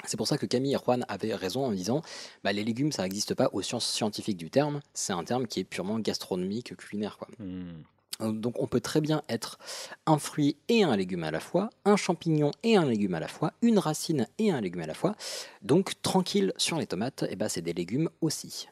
[0.06, 2.02] C'est pour ça que Camille et Juan avaient raison en disant
[2.44, 4.82] bah, les légumes, ça n'existe pas au sens scientifique du terme.
[4.94, 7.18] C'est un terme qui est purement gastronomique, culinaire.
[7.18, 7.30] Quoi.
[7.40, 7.84] Hmm.
[8.22, 9.58] Euh, Donc on peut très bien être
[10.06, 13.30] un fruit et un légume à la fois, un champignon et un légume à la
[13.30, 15.16] fois, une racine et un légume à la fois.
[15.62, 18.68] Donc tranquille sur les tomates, et ben c'est des légumes aussi.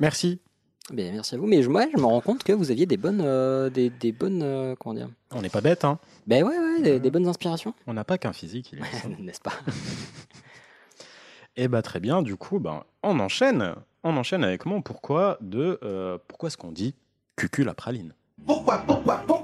[0.00, 0.40] Merci.
[0.92, 1.46] Bien, merci à vous.
[1.46, 4.12] Mais je, moi, je me rends compte que vous aviez des bonnes, euh, des, des
[4.12, 5.98] bonnes, euh, comment dire On n'est pas bête, hein.
[6.26, 8.70] Ben ouais, ouais, des, des bonnes inspirations, On n'a pas qu'un physique.
[8.72, 9.08] il est ça.
[9.18, 9.52] n'est-ce pas
[11.56, 13.74] Eh bah très bien, du coup, ben, on enchaîne.
[14.02, 16.94] On enchaîne avec mon pourquoi de euh, pourquoi est-ce qu'on dit
[17.36, 18.12] cucul à praline?
[18.44, 19.43] Pourquoi, pourquoi, pourquoi?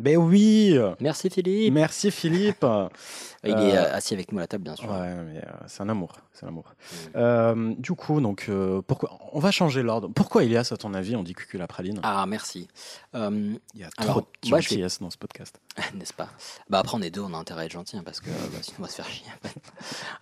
[0.00, 1.72] Ben oui Merci Philippe.
[1.72, 2.64] Merci Philippe
[3.44, 4.90] Il est Euh, euh, assis avec nous à la table, bien sûr.
[4.90, 6.74] Ouais, mais euh, c'est un amour, c'est un amour.
[7.14, 10.08] Euh, du coup, donc, euh, pourquoi on va changer l'ordre.
[10.12, 12.00] Pourquoi Elias, à ton avis, on dit cucul à praline?
[12.02, 12.66] Ah, merci.
[13.14, 15.60] Euh, Il y a alors, trop de je vais- gentillesse dans ce podcast.
[15.94, 16.28] N'est-ce pas?
[16.70, 18.58] Bah après on est deux, on a intérêt à être gentil hein, parce que bah,
[18.62, 19.26] sinon on va se faire chier.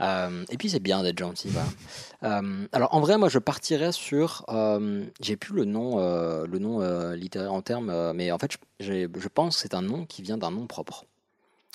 [0.02, 1.48] Euh, et puis c'est bien d'être gentil.
[1.48, 2.40] Voilà.
[2.40, 6.58] Euh, alors en vrai moi je partirais sur, euh, j'ai plus le nom, euh, le
[6.58, 9.82] nom euh, littéraire en termes, euh, mais en fait je, je pense que c'est un
[9.82, 11.06] nom qui vient d'un nom propre,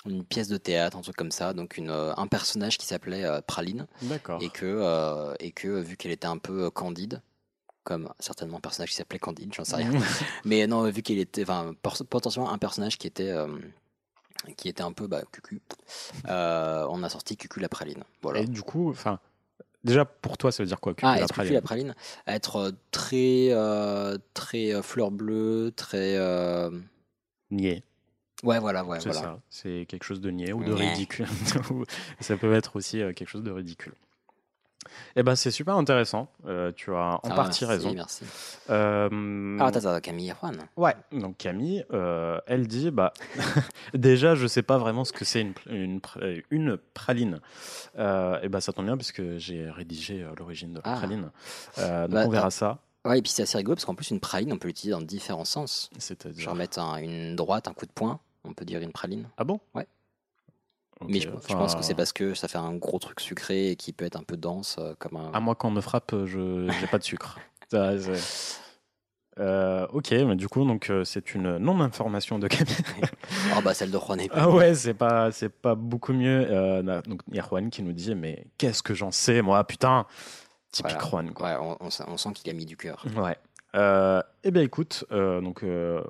[0.05, 3.25] une pièce de théâtre, un truc comme ça, donc une, euh, un personnage qui s'appelait
[3.25, 4.41] euh, Praline D'accord.
[4.41, 7.21] et que euh, et que vu qu'elle était un peu candide.
[7.85, 9.91] Comme certainement un personnage qui s'appelait Candide, j'en sais rien.
[10.45, 11.73] Mais non, vu qu'il était, enfin,
[12.09, 13.47] potentiellement un personnage qui était, euh,
[14.57, 15.59] qui était un peu bah, cucu,
[16.27, 18.03] euh, on a sorti Cucu la praline.
[18.21, 18.41] Voilà.
[18.41, 19.17] Et du coup, enfin,
[19.83, 21.95] déjà pour toi, ça veut dire quoi cucul Ah, Cucu praline la praline?
[22.27, 26.15] Être très, euh, très fleur bleue, très.
[27.51, 27.83] Niais.
[28.43, 29.21] Ouais, voilà, ouais, c'est voilà.
[29.21, 29.39] ça.
[29.49, 30.91] C'est quelque chose de niais ou de Niais.
[30.91, 31.27] ridicule.
[32.21, 33.93] ça peut être aussi euh, quelque chose de ridicule.
[35.17, 36.31] Eh ben, c'est super intéressant.
[36.47, 37.93] Euh, tu as en Ah, partie merci, raison.
[37.93, 38.23] Merci.
[38.69, 40.57] Euh, Ah, attends, attends, Camille et Juan.
[40.77, 43.11] Ouais, donc Camille, euh, elle dit bah
[43.93, 47.41] déjà je sais pas vraiment ce que c'est une, une, pr- une praline.
[47.97, 50.95] Euh, et bah ça tombe bien parce que j'ai rédigé l'origine de la Ah.
[50.97, 51.29] praline.
[51.77, 52.79] Euh, donc Bah, on verra ça.
[53.09, 55.01] Ouais, et puis c'est assez rigolo parce qu'en plus, une praline, on peut l'utiliser dans
[55.01, 55.89] différents sens.
[55.97, 56.41] C'est-à-dire.
[56.41, 59.27] Genre mettre un- une droite, un coup de poing, on peut dire une praline.
[59.37, 59.59] Ah bon?
[59.75, 59.87] Ouais.
[61.01, 63.19] Ok, Mais je, je enfin, pense que c'est parce que ça fait un gros truc
[63.21, 65.31] sucré et qui peut être un peu dense, euh, comme un.
[65.31, 67.39] À moi quand on me frappe, je j'ai pas de sucre.
[67.71, 68.59] Ça, c'est-
[69.39, 72.75] Euh, ok, mais du coup, donc euh, c'est une non-information de Camille.
[73.53, 76.45] Ah bah celle de Juan est ah ouais, c'est pas, c'est pas beaucoup mieux.
[76.51, 79.41] Euh, na- donc il y a Juan qui nous dit, mais qu'est-ce que j'en sais,
[79.41, 80.05] moi, putain,
[80.71, 80.99] typique.
[81.01, 81.49] Juan, quoi.
[81.49, 83.05] Ouais, on, on sent- on sent qu'il a mis du cœur.
[83.15, 83.37] Ouais.
[83.75, 86.01] Euh, eh bien, écoute, euh, donc, euh,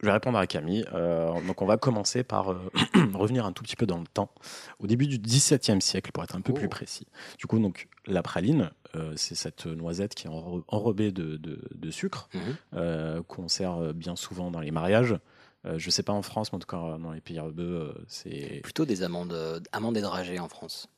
[0.00, 0.84] je vais répondre à Camille.
[0.92, 2.46] Euh, donc, on va commencer par
[3.14, 4.30] revenir un tout petit peu dans le temps,
[4.78, 6.58] au début du XVIIe siècle, pour être un peu Oh.
[6.58, 7.06] plus précis.
[7.38, 8.70] Du coup, donc, la praline,
[9.16, 13.22] c'est cette noisette qui est enro- enrobée de, de- de sucre, Mhm.
[13.24, 15.16] qu'on sert bien souvent dans les mariages.
[15.66, 17.92] Euh, je sais pas en France, mais en tout cas dans les pays arabes, euh,
[18.08, 18.60] c'est.
[18.62, 20.88] Plutôt des amandes, euh, amandes et dragées en France.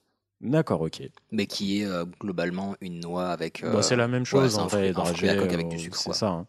[0.40, 1.02] D'accord, ok.
[1.32, 3.64] Mais qui est euh, globalement une noix avec.
[3.64, 5.76] euh, Bah, c'est la même chose en vrai, un fruit à dragée, coque avec du
[5.76, 5.96] euh, sucre.
[5.96, 6.14] C'est quoi.
[6.14, 6.28] ça.
[6.28, 6.46] hein.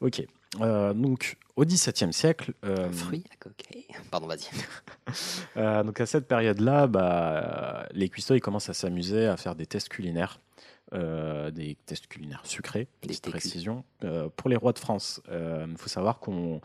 [0.00, 0.24] Ok.
[0.60, 3.62] Euh, donc, au XVIIe siècle, euh, Un fruit à coque.
[4.10, 4.48] Pardon, vas-y.
[5.56, 9.66] euh, donc à cette période-là, bah, les cuistots ils commencent à s'amuser à faire des
[9.66, 10.38] tests culinaires,
[10.92, 13.30] euh, des tests culinaires sucrés, Des petite TQ.
[13.32, 15.20] précision, euh, pour les rois de France.
[15.28, 16.60] Il faut savoir qu'on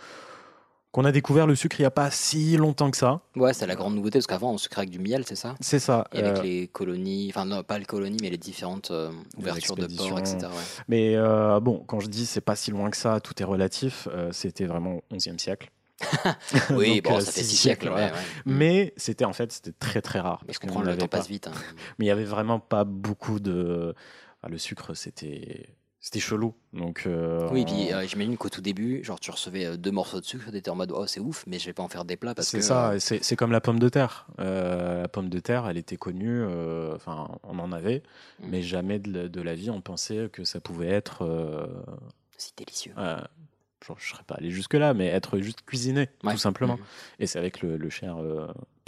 [0.92, 3.22] qu'on a découvert le sucre il n'y a pas si longtemps que ça.
[3.36, 5.56] Ouais, c'est la grande nouveauté parce qu'avant on sucrait avec du miel, c'est ça?
[5.60, 6.08] C'est ça.
[6.14, 9.42] Et avec Euh, les colonies, enfin non, pas les colonies, mais les différentes euh, Les
[9.44, 10.38] ouvertures de ports, etc.
[10.42, 10.48] ouais.
[10.88, 14.08] Mais euh, bon, quand je dis c'est pas si loin que ça, tout est relatif,
[14.12, 15.70] euh, c'était vraiment au XIe siècle.
[16.72, 18.12] Oui, Donc, bon, ça fait six siècles, siècles, ouais.
[18.46, 20.40] Mais c'était en fait c'était très très rare.
[20.44, 21.18] Mais parce je qu'on comprends, le temps pas.
[21.18, 21.48] passe vite.
[21.48, 21.52] hein.
[22.00, 23.94] Mais il y avait vraiment pas beaucoup de.
[24.42, 25.68] Ah, le sucre, c'était
[26.02, 26.54] c'était chelou.
[26.74, 27.04] Donc.
[27.08, 30.20] euh, Oui, et puis euh, j'imagine qu'au tout début, genre tu recevais euh, deux morceaux
[30.22, 32.16] de sucre, t'étais en mode oh c'est ouf, mais je vais pas en faire des
[32.16, 32.64] plats parce c'est que.
[32.64, 32.92] ça.
[32.92, 34.28] euh, C'est c'est comme la pomme de terre.
[34.38, 36.44] La pomme de terre, elle était connue.
[36.96, 38.02] Enfin, on en avait,
[38.40, 38.48] Mm.
[38.50, 41.28] mais jamais de la, de la vie on pensait que ça pouvait être.
[42.38, 42.94] c'est délicieux.
[43.86, 46.34] genre, je serais pas allé jusque là, mais être juste cuisiné, Ouais.
[46.34, 46.76] tout simplement.
[46.78, 46.84] Mhm.
[47.20, 48.18] Et c'est avec le, le cher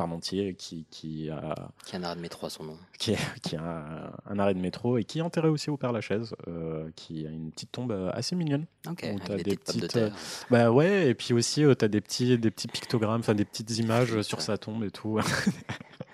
[0.02, 1.54] Parmentier qui, qui a,
[1.86, 2.78] Qui a un arrêt de métro à son nom.
[2.98, 5.92] qui, qui a un, un arrêt de métro et qui est enterré aussi au Père
[5.92, 8.66] Lachaise, euh, qui a une petite tombe euh, assez mignonne.
[8.90, 10.16] Ok, avec des, des petites de euh, terre.
[10.50, 13.78] Bah ouais, et puis aussi tu t'as des petits, des petits pictogrammes, enfin des petites
[13.78, 15.20] images sur sa tombe et tout.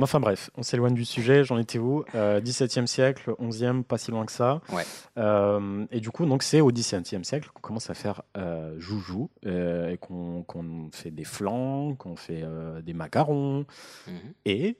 [0.00, 2.04] Enfin bref, on s'éloigne du sujet, j'en étais où?
[2.14, 4.60] Euh, 17e siècle, 11e, pas si loin que ça.
[4.72, 4.84] Ouais.
[5.16, 9.28] Euh, et du coup, donc c'est au 17e siècle qu'on commence à faire euh, joujou,
[9.46, 10.44] euh, et qu'on
[10.92, 12.44] fait des flancs, qu'on fait
[12.82, 13.66] des macarons,
[14.06, 14.32] Mhm.
[14.44, 14.76] et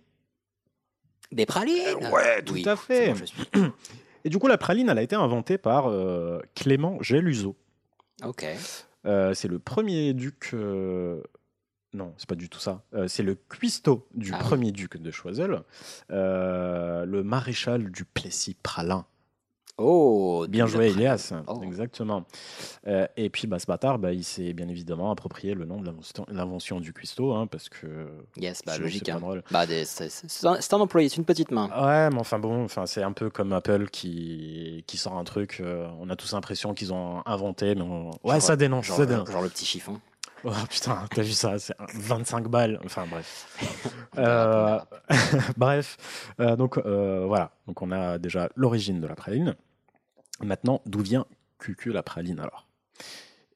[1.32, 3.12] Des pralines ouais, tout Oui, à fait.
[3.52, 3.72] bon.
[4.24, 5.90] Et du coup, la praline, elle a été inventée par
[6.54, 7.54] Clément Géluseau.
[8.24, 8.44] Ok.
[9.04, 10.54] C'est le premier duc.
[11.94, 12.82] Non, c'est pas du tout ça.
[12.94, 14.44] Euh, c'est le cuistot du Ah oui.
[14.44, 15.62] premier duc de Choiseul,
[16.10, 19.06] euh, le maréchal du Plessis-Praslin.
[19.80, 20.88] Oh Bien joué.
[20.88, 21.32] Elias.
[21.46, 21.60] Oh.
[21.62, 22.24] Exactement.
[22.88, 25.88] Euh, et puis, bah, ce bâtard, bah, il s'est bien évidemment approprié le nom de
[26.32, 28.08] l'invention- du cuistot, hein, parce que.
[28.36, 29.08] Yes, bah logique.
[29.08, 29.20] hein.
[29.52, 31.68] Bah, c'est un, employé, c'est une petite main.
[31.68, 35.58] Ouais, mais enfin bon, enfin, c'est un peu comme Apple qui, qui sort un truc.
[35.60, 38.10] euh, on a tous l'impression qu'ils ont inventé, mais on...
[38.24, 39.30] ouais, Genre- ça dénonce, Genre, ça dénonce.
[39.30, 40.00] genre le petit chiffon.
[40.44, 42.80] Oh putain, t'as vu ça C'est un 25 balles.
[42.84, 43.46] Enfin bref.
[44.16, 44.80] Euh,
[45.56, 45.96] bref,
[46.40, 47.52] euh, donc euh, voilà.
[47.68, 49.54] Donc on a déjà l'origine de la praline.
[50.40, 51.24] Maintenant, d'où vient
[51.58, 52.66] Cucu la praline alors?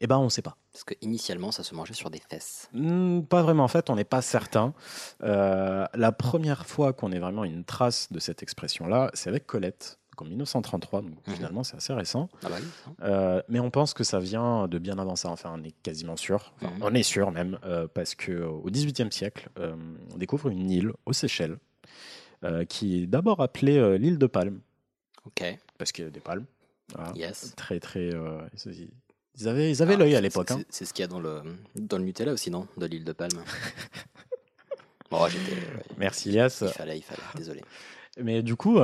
[0.01, 0.57] Eh ben, on sait pas.
[0.73, 2.69] Parce que initialement, ça se mangeait sur des fesses.
[2.75, 3.65] Hmm, pas vraiment.
[3.65, 4.73] En fait, on n'est pas certain.
[5.21, 9.99] La première fois qu'on ait vraiment une trace de cette expression-là, c'est avec Colette.
[10.13, 12.29] Donc En 1933, donc finalement c'est assez récent.
[12.45, 12.67] Ah bah oui.
[12.87, 12.93] hein.
[13.03, 15.31] Euh, mais on pense que ça vient de bien avant ça.
[15.31, 16.53] Enfin, on est quasiment sûr.
[16.61, 16.83] Enfin, Mhm.
[16.83, 19.75] On est sûr même, euh, parce que au XVIIIe siècle, euh,
[20.13, 21.57] on découvre une île aux Seychelles
[22.45, 24.61] euh, qui est d'abord appelée l'île de Palme,
[25.27, 25.43] Ok.
[25.79, 26.45] parce qu'il y a des palmes.
[26.95, 27.13] Voilà.
[27.17, 27.55] Yes.
[27.57, 28.11] Très très.
[29.39, 30.49] ils- avaient, ils avaient Ah, l'œil à l'époque.
[30.49, 30.65] c'est- hein.
[30.69, 31.41] C'est ce qu'il y a dans le,
[31.75, 33.43] dans le Nutella aussi, non De l'île de Palme.
[35.11, 35.53] bon, j'étais.
[35.53, 36.59] ouais, Merci Elias.
[36.63, 37.23] il fallait, il fallait.
[37.35, 37.63] Désolé.
[38.21, 38.79] Mais du coup,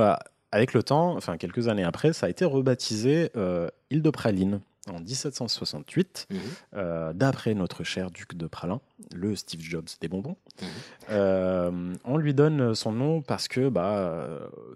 [0.51, 4.61] avec le temps, enfin quelques années après, ça a été rebaptisé euh, île de Praline
[4.89, 6.39] en 1768, Mhm.
[6.75, 8.81] euh, d'après notre cher duc de Pralin,
[9.13, 10.35] le Steve Jobs des bonbons.
[10.61, 10.67] Mhm.
[11.11, 14.27] Euh, on lui donne son nom parce que bah,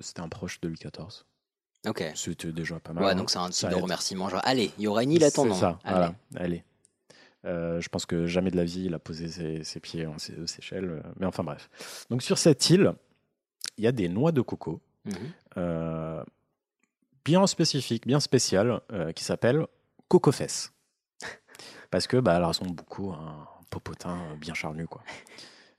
[0.01, 1.23] c'était un proche de Louis XIV.
[1.87, 2.03] Ok.
[2.15, 3.03] C'était déjà pas mal.
[3.03, 3.15] Ouais, hein.
[3.15, 4.29] donc c'est un type de remerciement.
[4.29, 5.95] Genre, allez, il y aura une île à ton C'est ça, Allez.
[5.97, 6.63] voilà, allez.
[7.45, 10.17] Euh, je pense que jamais de la vie il a posé ses, ses pieds en
[10.17, 11.03] Seychelles.
[11.19, 11.69] Mais enfin bref.
[12.09, 12.93] Donc sur cette île,
[13.77, 15.15] il y a des noix de coco Mhm.
[15.57, 16.23] euh,
[17.25, 19.65] bien spécifiques, bien spéciales, euh, qui s'appellent
[20.07, 20.71] cocofesses.
[21.91, 24.87] Parce que bah, elles ressemblent beaucoup à un popotin euh, bien charnu.
[24.87, 25.01] Quoi.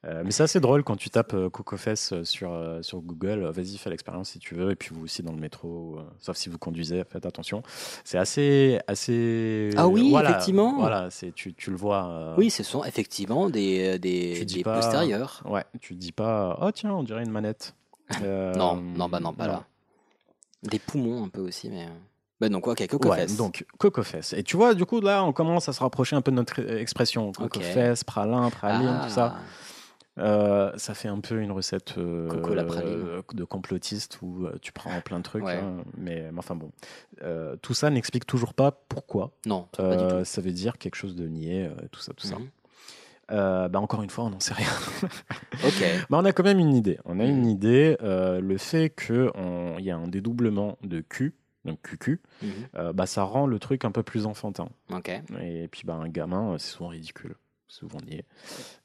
[0.04, 3.46] Euh, mais c'est assez drôle quand tu tapes euh, cocofesses euh, sur, euh, sur Google.
[3.46, 4.70] Vas-y, fais l'expérience si tu veux.
[4.72, 7.62] Et puis vous aussi dans le métro, euh, sauf si vous conduisez, faites attention.
[8.04, 9.70] C'est assez, assez.
[9.78, 10.74] Ah oui, voilà, effectivement.
[10.78, 12.06] Voilà, c'est tu, tu le vois.
[12.08, 15.42] euh, Oui, ce sont effectivement des, des, des pas- postérieurs.
[15.46, 16.58] Ouais, tu te dis pas.
[16.60, 17.74] Oh tiens, on dirait une manette.
[18.22, 19.52] Euh, Non, non, bah non, pas non.
[19.54, 19.64] là.
[20.62, 21.84] Des poumons un peu aussi, mais.
[21.84, 21.88] euh,
[22.40, 24.02] Bah, donc, ok, Coco Ouais, donc coco.
[24.36, 26.60] Et tu vois, du coup, là, on commence à se rapprocher un peu de notre
[26.60, 27.32] euh, expression.
[27.32, 27.62] Coco Ok.
[27.62, 29.36] fest, pralin, praline, Ah, tout ça.
[30.16, 33.20] Euh, ça fait un peu une recette euh, Coco la praline.
[33.32, 35.42] de complotiste où tu prends plein de trucs.
[35.44, 35.56] Ouais.
[35.56, 36.70] hein, mais, mais enfin bon.
[37.62, 39.32] Tout ça n'explique toujours pas pourquoi.
[39.44, 40.24] Non, pas du tout.
[40.24, 42.36] ça veut dire quelque chose de niais, tout ça, tout ça.
[43.30, 44.66] Euh, bah, encore une fois, on n'en sait rien.
[45.64, 45.82] Ok.
[46.10, 46.98] Bah, on a quand même une idée.
[47.04, 47.96] On a une idée.
[48.02, 49.30] euh, le fait qu'il
[49.80, 51.34] y a un dédoublement de Q,
[51.64, 52.48] donc QQ, Mhm.
[52.76, 54.68] euh, bah, ça rend le truc un peu plus enfantin.
[54.92, 55.10] Ok.
[55.40, 57.36] Et puis bah, un gamin, euh, c'est souvent ridicule,
[57.68, 58.24] souvent niais.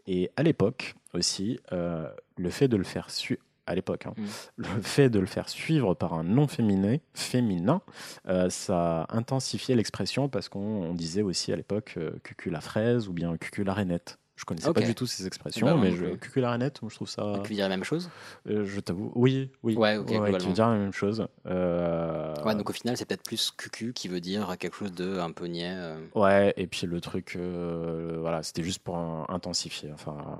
[0.07, 4.23] Et à l'époque aussi, le fait de le faire suivre, à l'époque, hein, Mm.
[4.57, 7.81] le fait de le faire suivre par un nom féminin, féminin
[8.27, 13.07] euh, ça intensifiait l'expression parce qu'on on disait aussi à l'époque euh, cucul la fraise
[13.07, 14.17] ou bien cucul la rainette.
[14.39, 16.17] Je connaissais pas du tout ces expressions, Bah, mais je, plus.
[16.17, 17.41] cucul la rainette, moi, je trouve ça.
[17.43, 18.09] Tu veux dire la même chose?
[18.47, 19.75] Euh, je t'avoue, oui, oui.
[19.75, 20.47] Ouais, ok, globalement.
[20.47, 21.27] veut dire la même chose.
[21.45, 25.19] Euh, Ouais, donc au final, c'est peut-être plus cucu qui veut dire quelque chose de
[25.19, 25.75] un peu niais.
[25.75, 25.99] euh.
[26.15, 29.91] Ouais, et puis le truc, euh, voilà, c'était juste pour euh, intensifier.
[29.91, 30.39] Enfin,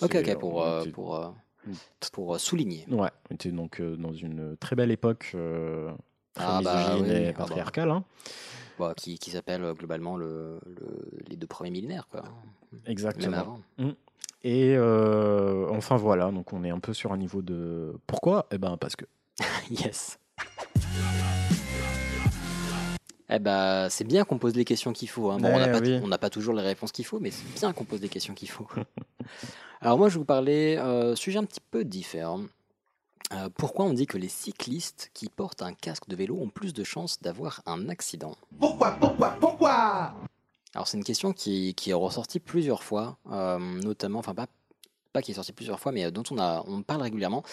[0.00, 1.28] Ok, ok, pour, euh, était- pour, euh,
[2.12, 2.86] pour euh, souligner.
[2.88, 5.92] Ouais, on était donc euh, dans une très belle époque euh,
[6.32, 7.38] très Ah, bah, oui, et ah, bah.
[7.40, 7.90] patriarcale.
[7.90, 8.04] hein.
[8.78, 12.22] Bon, qui qui s'appelle euh, globalement le, le- les deux premiers millénaires, quoi.
[12.72, 13.36] Même Exactement.
[13.36, 13.60] avant.
[14.42, 17.94] Et euh, enfin voilà, donc on est un peu sur un niveau de.
[18.06, 18.46] Pourquoi?
[18.50, 19.04] Eh ben parce que.
[19.70, 20.18] Yes.
[23.30, 25.30] Eh ben, c'est bien qu'on pose les questions qu'il faut.
[25.30, 25.38] hein.
[25.38, 26.18] Bon, on n'a Eh pas, oui.
[26.20, 28.66] pas toujours les réponses qu'il faut, mais c'est bien qu'on pose les questions qu'il faut.
[29.80, 32.42] Alors moi, je vais vous parler euh, sujet un petit peu différent.
[33.32, 36.74] Euh, pourquoi on dit que les cyclistes qui portent un casque de vélo ont plus
[36.74, 40.14] de chances d'avoir un accident Pourquoi, pourquoi, pourquoi?
[40.74, 44.46] Alors c'est une question qui, qui est ressortie plusieurs fois, euh, notamment, enfin pas,
[45.12, 47.44] pas qui est sortie plusieurs fois, mais dont on, a, on parle régulièrement,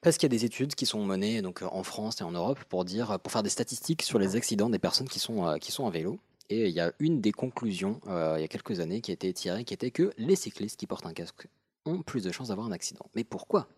[0.00, 2.62] parce qu'il y a des études qui sont menées donc, en France et en Europe
[2.68, 5.72] pour, dire, pour faire des statistiques sur les accidents des personnes qui sont, euh, qui
[5.72, 6.18] sont en vélo.
[6.50, 9.14] Et il y a une des conclusions, euh, il y a quelques années, qui a
[9.14, 11.46] été tirée, qui était que les cyclistes qui portent un casque
[11.84, 13.04] ont plus de chances d'avoir un accident.
[13.14, 13.68] Mais pourquoi?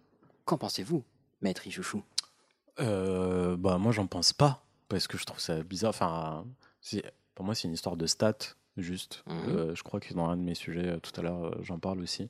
[0.44, 1.02] Qu'en pensez-vous,
[1.40, 2.02] maître Ichouchou
[2.78, 5.90] Euh, bah moi j'en pense pas parce que je trouve ça bizarre.
[5.90, 6.44] Enfin,
[7.34, 9.22] pour moi c'est une histoire de stats juste.
[9.26, 9.48] Mhm.
[9.48, 12.00] Euh, je crois que dans un de mes sujets euh, tout à l'heure j'en parle
[12.00, 12.28] aussi.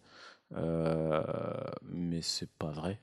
[0.56, 1.22] Euh,
[1.84, 3.00] mais c'est pas vrai.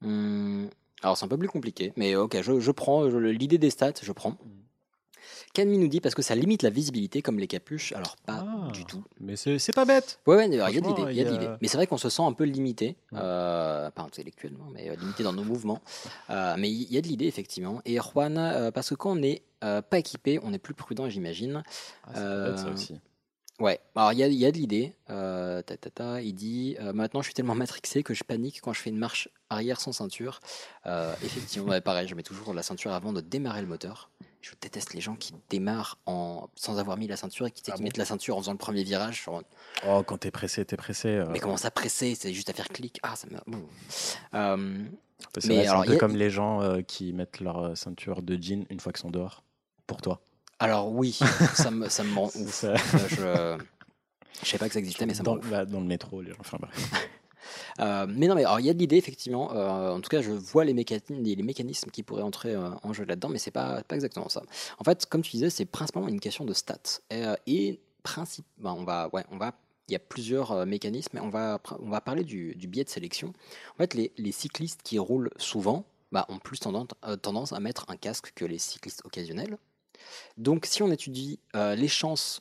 [0.00, 0.66] Hmm,
[1.02, 4.12] alors c'est un peu plus compliqué, mais ok, je, je prends l'idée des stats, je
[4.12, 4.38] prends.
[5.54, 8.70] Canmi nous dit parce que ça limite la visibilité comme les capuches, alors pas Ah.
[8.72, 9.02] du tout.
[9.20, 10.18] Mais c'est pas bête.
[10.26, 11.48] Ouais, ouais, il y a de l'idée, il y a de l'idée.
[11.60, 13.18] Mais c'est vrai qu'on se sent un peu limité, Ouais.
[13.22, 15.80] euh, pas intellectuellement, mais euh, limité dans nos mouvements.
[16.30, 17.80] Euh, mais il y a de l'idée effectivement.
[17.84, 21.62] Et Juan, euh, parce que quand on n'est pas équipé, on est plus prudent, j'imagine.
[22.04, 22.94] Ah, c'est pas ça aussi.
[23.58, 24.94] Ouais, alors il y a, y a de l'idée.
[25.10, 28.62] Euh, ta, ta, ta, il dit euh, Maintenant, je suis tellement matrixé que je panique
[28.62, 30.40] quand je fais une marche arrière sans ceinture.
[30.86, 34.08] Euh, effectivement, ouais, pareil, je mets toujours la ceinture avant de démarrer le moteur.
[34.42, 37.72] Je déteste les gens qui démarrent en, sans avoir mis la ceinture et qui, Ah
[37.74, 39.22] qui bon mettent la ceinture en faisant le premier virage.
[39.24, 39.42] genre,
[39.86, 41.08] Oh quand t'es pressé t'es pressé.
[41.08, 42.98] euh, mais comment ça presser C'est juste à faire clic.
[43.02, 43.36] Ah, ça me.
[44.34, 44.84] Euh,
[45.38, 47.76] c'est mais vrai, c'est alors, un peu a- comme les gens euh, qui mettent leur
[47.76, 49.44] ceinture de jean une fois qu'ils sont dehors.
[49.86, 50.20] Pour toi.
[50.58, 51.18] alors, oui,
[51.54, 52.48] ça me, ça me rend ouf.
[52.54, 52.74] ça.
[53.08, 53.58] Je.
[54.42, 55.50] Je sais pas que ça existait, mais ça me dans, rend ouf.
[55.50, 56.36] bah, dans le métro, les gens.
[56.40, 56.74] Enfin bref.
[57.78, 59.52] Euh, mais non, mais alors il y a de l'idée effectivement.
[59.54, 63.28] Euh, en tout cas, je vois les, mécanismes, qui pourraient entrer euh, en jeu là-dedans,
[63.28, 64.42] mais c'est pas pas exactement ça.
[64.78, 67.00] En fait, comme tu disais, c'est principalement une question de stats.
[67.10, 67.80] Et, et
[68.58, 69.54] ben, on va, ouais, on va.
[69.88, 73.32] Il y a plusieurs mécanismes, mais on va on va parler du, biais de sélection.
[73.74, 78.32] En fait, les, cyclistes qui roulent souvent bah, ont plus tendance, à mettre un casque
[78.36, 79.58] que les cyclistes occasionnels.
[80.36, 82.40] Donc, si on étudie les chances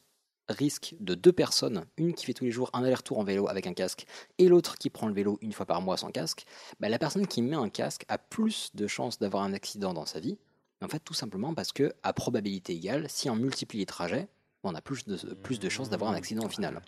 [0.49, 3.67] risque de deux personnes, une qui fait tous les jours un aller-retour en vélo avec
[3.67, 4.05] un casque
[4.37, 6.45] et l'autre qui prend le vélo une fois par mois sans casque,
[6.79, 10.05] bah, la personne qui met un casque a plus de chances d'avoir un accident dans
[10.05, 10.37] sa vie.
[10.81, 14.27] En fait, tout simplement parce que, à probabilité égale, si on multiplie les trajets,
[14.63, 16.81] on a plus de, plus de chances d'avoir un accident au final.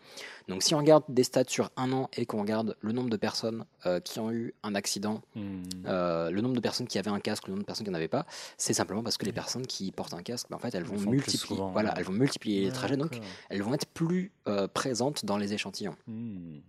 [0.48, 3.18] Donc, si on regarde des stats sur un an et qu'on regarde le nombre de
[3.18, 5.64] personnes euh, qui ont eu un accident, Hmm.
[5.86, 7.98] euh, le nombre de personnes qui avaient un casque, le nombre de personnes qui n'en
[7.98, 8.26] avaient pas,
[8.58, 10.90] c'est simplement parce que les personnes qui portent un casque, bah, en fait, elles Le
[10.90, 11.96] vont multiplier, souvent, voilà, ouais.
[11.98, 15.96] elles vont multiplier les trajets, donc elles vont être plus euh, présentes dans les échantillons.
[16.08, 16.60] Hmm.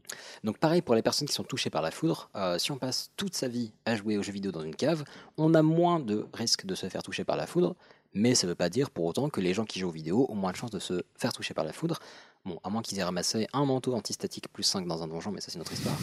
[0.44, 3.34] Donc pareil pour les personnes qui sont touchées par la foudre, si on passe toute
[3.34, 5.04] sa vie à jouer aux jeux vidéo dans une cave,
[5.36, 7.74] on a moins de risques de se faire toucher par la foudre,
[8.14, 10.26] mais ça ne veut pas dire pour autant que les gens qui jouent aux vidéos
[10.30, 11.98] ont moins de chances de se faire toucher par la foudre.
[12.44, 15.40] Bon, à moins qu'ils aient ramassé un manteau antistatique plus 5 dans un donjon, mais
[15.40, 15.94] ça c'est notre histoire.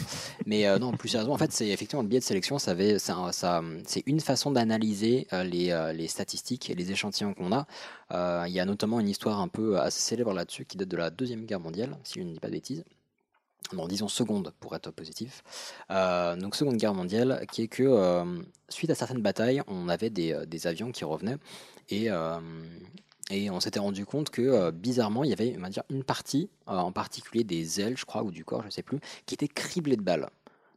[0.46, 3.62] Mais euh, non, plus sérieusement, en fait, c'est effectivement le biais de sélection, ça ça-
[3.86, 7.66] c'est une façon d'analyser euh, les, euh, les statistiques et les échantillons qu'on a.
[8.46, 11.10] Il y a notamment une histoire un peu assez célèbre là-dessus qui date de la
[11.10, 12.84] Deuxième Guerre mondiale, si je ne dis pas de bêtises.
[13.74, 15.42] non, disons seconde pour être positif.
[15.90, 18.24] Donc Seconde Guerre mondiale, qui est que
[18.70, 21.36] suite à certaines batailles, on avait des avions qui revenaient
[21.90, 22.40] et, euh,
[23.30, 25.56] et on s'était rendu compte que euh, bizarrement, il y avait
[25.90, 28.98] une partie, euh, en particulier des ailes, je crois, ou du corps, je sais plus,
[29.26, 30.28] qui était criblée de balles.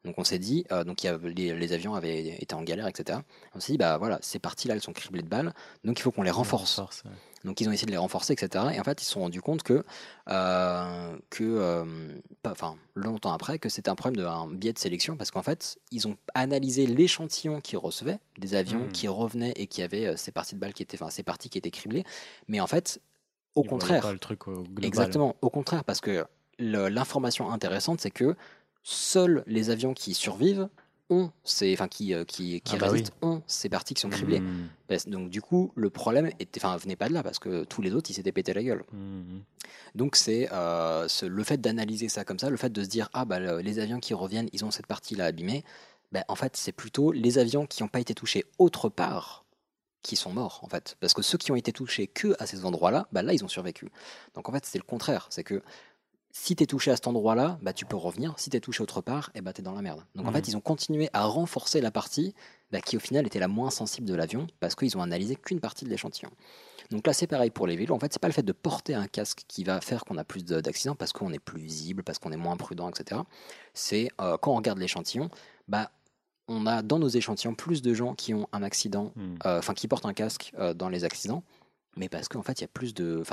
[0.06, 2.88] Donc on s'est dit, euh, donc y a- les, les avions avaient été en galère,
[2.88, 3.20] etc.
[3.56, 5.54] On s'est dit, bah voilà, ces parties-là, elles sont criblées de balles,
[5.86, 6.76] donc il faut qu'on les renforce.
[6.78, 7.12] Renforce, ouais.
[7.46, 8.66] Donc ils ont essayé de les renforcer, etc.
[8.74, 9.84] Et en fait, ils se sont rendus compte que,
[10.30, 11.86] euh, que euh,
[12.42, 15.78] pas- enfin, longtemps après, que c'était un problème d'un biais de sélection, parce qu'en fait,
[15.92, 18.92] ils ont analysé l'échantillon qu'ils recevaient, des avions Hmm.
[18.92, 21.58] qui revenaient et qui avaient ces parties de balles qui étaient, enfin, ces parties qui
[21.58, 22.04] étaient criblées.
[22.48, 23.00] Mais en fait,
[23.56, 24.64] au Ils contraire, pas le truc au.
[24.82, 26.26] Exactement, au contraire, parce que
[26.60, 28.36] l'information intéressante, c'est que
[28.84, 30.70] seuls les avions qui survivent
[31.10, 34.10] ont ces, enfin qui, euh, qui, qui Ah bah résistent ont ces parties qui sont
[34.10, 34.42] criblées.
[34.88, 37.82] Parce- Donc du coup, le problème était, enfin, venait pas de là parce que tous
[37.82, 38.84] les autres, ils s'étaient pété la gueule.
[38.94, 39.42] Mhm.
[39.96, 43.26] Donc c'est euh, le fait d'analyser ça comme ça, le fait de se dire ah
[43.26, 45.64] bah le- les avions qui reviennent, ils ont cette partie-là abîmée.
[46.14, 49.46] Ben, en fait, c'est plutôt les avions qui n'ont pas été touchés autre part
[50.04, 52.66] qui sont morts en fait, parce que ceux qui ont été touchés que à ces
[52.66, 53.90] endroits-là, bah là ils ont survécu.
[54.36, 55.62] Donc en fait c'est le contraire, c'est que
[56.36, 58.34] si tu es touché à cet endroit-là, bah tu peux revenir.
[58.38, 60.04] Si tu es touché autre part, et bah tu es dans la merde.
[60.16, 60.34] Donc en Mhm.
[60.36, 62.34] fait ils ont continué à renforcer la partie
[62.72, 65.60] bah, qui au final était la moins sensible de l'avion, parce qu'ils ont analysé qu'une
[65.60, 66.32] partie de l'échantillon.
[66.90, 67.94] Donc là, c'est pareil pour les vélos.
[67.96, 70.24] En fait, c'est pas le fait de porter un casque qui va faire qu'on a
[70.24, 73.22] plus de- d'accidents parce qu'on est plus visible, parce qu'on est moins prudent, etc.
[73.76, 75.30] C'est euh, quand on regarde l'échantillon,
[75.68, 75.92] bah,
[76.48, 79.38] on a dans nos échantillons plus de gens qui ont un accident, Mhm.
[79.46, 81.44] euh, enfin qui portent un casque euh, dans les accidents,
[81.96, 83.24] mais parce qu'en fait, il y a plus de,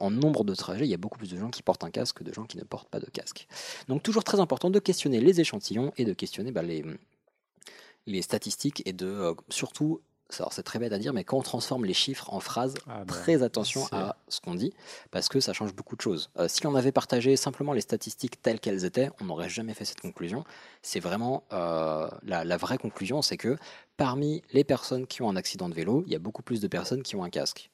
[0.00, 2.18] en nombre de trajets, il y a beaucoup plus de gens qui portent un casque
[2.18, 3.46] que de gens qui ne portent pas de casque.
[3.88, 8.92] Donc toujours très important de questionner les échantillons et de questionner bah, les statistiques et
[8.92, 10.00] de euh, surtout,
[10.30, 13.04] c'est très bête à dire, mais quand on transforme les chiffres en phrases, Ah bah,
[13.06, 14.72] très attention à ce qu'on dit,
[15.10, 16.30] parce que ça change beaucoup de choses.
[16.38, 19.84] Euh, si on avait partagé simplement les statistiques telles qu'elles étaient, on n'aurait jamais fait
[19.86, 20.44] cette conclusion.
[20.82, 23.56] C'est vraiment euh, la, la vraie conclusion, c'est que
[23.96, 26.68] parmi les personnes qui ont un accident de vélo, il y a beaucoup plus de
[26.68, 27.70] personnes qui ont un casque.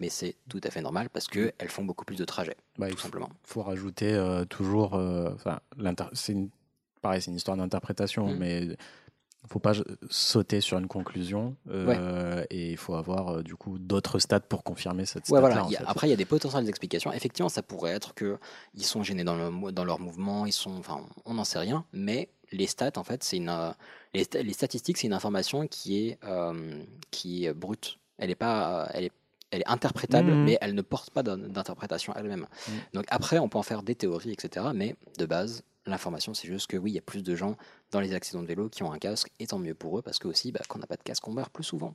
[0.00, 2.92] Mais c'est tout à fait normal parce qu'elles font beaucoup plus de trajets, Bah, il
[2.92, 3.28] tout faut, simplement.
[3.42, 4.98] faut rajouter euh, toujours.
[6.12, 6.50] c'est une,
[7.02, 8.38] pareil, c'est une histoire d'interprétation, Mhm.
[8.38, 8.76] mais il
[9.46, 9.72] faut pas
[10.10, 14.62] sauter sur une conclusion euh, et il faut avoir euh, du coup d'autres stats pour
[14.62, 15.34] confirmer cette stat.
[15.34, 15.64] Ouais, voilà.
[15.68, 17.12] il y a- après, il y a des potentielles explications.
[17.12, 18.38] Effectivement, ça pourrait être que
[18.74, 21.58] ils sont gênés dans, le, mo- dans leur mouvement, ils sont, enfin, on n'en sait
[21.60, 21.84] rien.
[21.92, 23.70] Mais les stats, en fait, c'est une, euh,
[24.12, 27.98] les, sta- les statistiques, c'est une information qui est, euh, qui est brute.
[28.18, 29.12] Elle est pas, euh, elle est,
[29.50, 30.44] elle est interprétable, Mhm.
[30.44, 32.46] mais elle ne porte pas d'in- d'interprétation elle-même.
[32.68, 32.74] Mhm.
[32.92, 34.66] Donc après, on peut en faire des théories, etc.
[34.74, 37.56] Mais de base, l'information, c'est juste que oui, il y a plus de gens
[37.90, 40.18] dans les accidents de vélo qui ont un casque, et tant mieux pour eux, parce
[40.18, 41.88] que aussi, bah, quand on n'a pas de casque, on meurt plus souvent.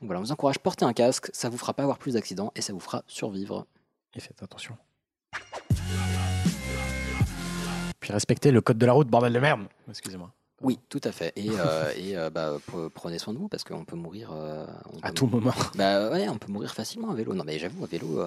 [0.00, 2.52] Donc voilà, on vous encourage, portez un casque, ça vous fera pas avoir plus d'accidents,
[2.56, 3.66] et ça vous fera survivre.
[4.14, 4.76] Et faites attention.
[8.00, 9.62] Puis respectez le code de la route, bordel de merde.
[9.88, 10.30] Excusez-moi.
[10.60, 11.32] Oui, tout à fait.
[11.36, 14.30] Et, euh, et euh, bah, pre- prenez soin de vous parce qu'on peut mourir.
[14.32, 15.52] euh, on À tout moment.
[15.74, 17.34] Bah ouais, on peut mourir facilement à vélo.
[17.34, 18.20] Non, mais j'avoue, à vélo,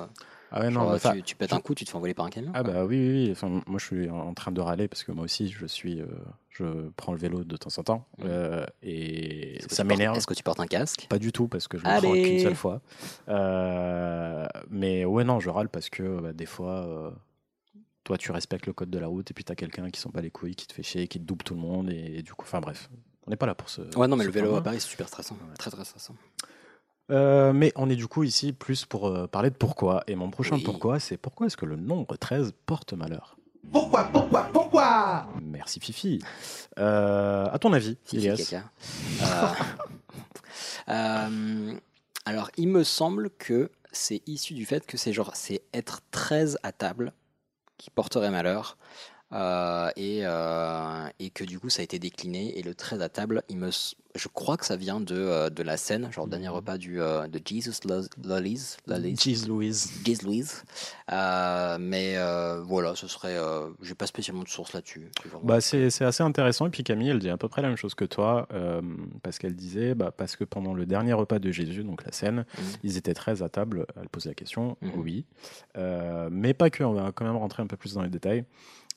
[0.52, 2.30] Ah ouais, non, genre, tu, tu pètes un coup, tu te fais envoler par un
[2.30, 2.52] camion.
[2.54, 3.32] Ah bah oui, oui, oui.
[3.32, 6.08] Enfin, moi je suis en train de râler parce que moi aussi je suis, euh,
[6.50, 10.18] je prends le vélo de temps en temps euh, et ça m'énerve.
[10.18, 11.08] Est-ce que tu portes un casque?
[11.10, 12.82] Pas du tout parce que je le Allez prends qu'une seule fois.
[13.28, 17.14] Euh, mais ouais non, je râle parce que bah, des fois,
[18.06, 20.22] toi tu respectes le code de la route et puis t'as quelqu'un qui s'en bat
[20.22, 22.45] les couilles, qui te fait chier, qui te double tout le monde et, du coup,
[22.45, 22.89] enfin bref,
[23.26, 23.82] on n'est pas là pour ce.
[23.98, 24.64] Ouais, non, mais le vélo à.
[24.64, 25.38] Paris, c'est super stressant.
[25.60, 26.16] Très, très stressant.
[27.10, 30.03] Euh, mais on est du coup ici plus pour euh, parler de pourquoi.
[30.08, 30.64] Et mon prochain Oui.
[30.64, 33.38] pourquoi, c'est pourquoi est-ce que le nombre 13 porte malheur?
[33.72, 35.28] Pourquoi, pourquoi, pourquoi?
[35.41, 36.20] Merci Fifi.
[36.80, 38.55] Euh, à ton avis, Fifi.
[38.55, 38.62] Euh,
[40.89, 41.74] euh,
[42.26, 46.60] alors, il me semble que c'est issu du fait que c'est genre, c'est être 13
[46.64, 47.14] à table
[47.78, 48.78] qui porterait malheur.
[49.34, 53.09] Euh, et, euh, et que du coup ça a été décliné et le 13 à
[53.09, 53.69] table il me
[54.15, 56.53] je crois que ça vient de, euh, de la scène genre dernier Mhm.
[56.55, 59.91] repas du de Jesus Lo- Lollies Jeez Louise.
[60.05, 60.63] Jesus Louise
[61.11, 62.15] Euh, mais
[62.63, 63.38] voilà ce serait
[63.82, 65.09] j'ai pas spécialement de source là-dessus
[65.43, 66.67] Bah, c'est assez intéressant.
[66.67, 68.47] Et puis Camille, elle dit à peu près la même chose que toi,
[69.23, 72.45] parce qu'elle disait, bah, parce que pendant le dernier repas de Jésus, donc la scène,
[72.57, 72.63] Mhm.
[72.84, 73.86] ils étaient 13 à table.
[74.01, 74.91] Elle pose la question, Mhm.
[74.95, 75.25] oui.
[76.32, 78.43] Mais pas que, on va quand même rentrer un peu plus dans les détails.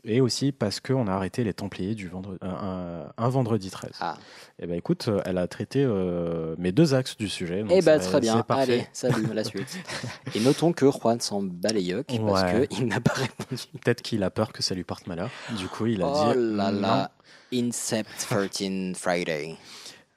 [0.04, 3.90] Et aussi parce qu'on a arrêté les Templiers du vendredi, un, un- un vendredi 13.
[4.00, 4.16] ah
[4.58, 7.60] Et ben écoute, euh, elle a traité euh, mes deux axes du sujet.
[7.62, 8.62] donc Eh ben très bien, parfait.
[8.62, 9.78] allez, salut, la suite.
[10.34, 11.42] Et notons que Juan s'en
[11.74, 12.66] les yeux parce Ouais.
[12.68, 13.62] qu'il n'a pas répondu.
[13.82, 15.28] Peut-être qu'il a peur que ça lui porte malheur.
[15.58, 16.38] Du coup, il a oh dit.
[16.56, 16.80] là non.
[16.80, 17.10] là,
[17.52, 19.56] Incept 13 Friday.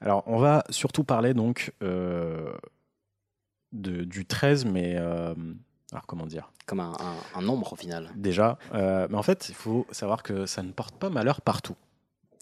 [0.00, 2.52] Alors, on va surtout parler donc euh,
[3.72, 5.34] de, du 13, mais euh,
[5.94, 8.10] Alors comment dire Comme un, un- un nombre au final.
[8.16, 11.76] Déjà, euh, mais en fait, il faut savoir que ça ne porte pas malheur partout.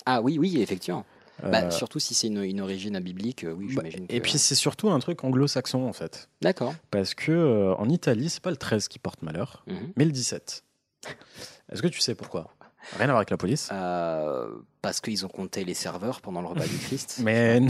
[0.06, 1.04] Ah oui, oui, effectivement.
[1.44, 4.06] Euh, Bah, surtout si c'est une, une origine biblique, euh, oui, bah, j'imagine.
[4.08, 6.28] et que- puis c'est surtout un truc anglo-saxon en fait.
[6.40, 6.74] D'accord.
[6.90, 9.92] Parce que euh, en Italie, c'est pas le 13 qui porte malheur, Mhm.
[9.96, 10.64] mais le 17.
[11.70, 12.50] Est-ce que tu sais pourquoi?
[12.96, 13.68] Rien à voir avec la police.
[13.72, 14.48] Euh,
[14.82, 17.20] parce qu'ils ont compté les serveurs pendant le repas du Christ.
[17.22, 17.60] Mais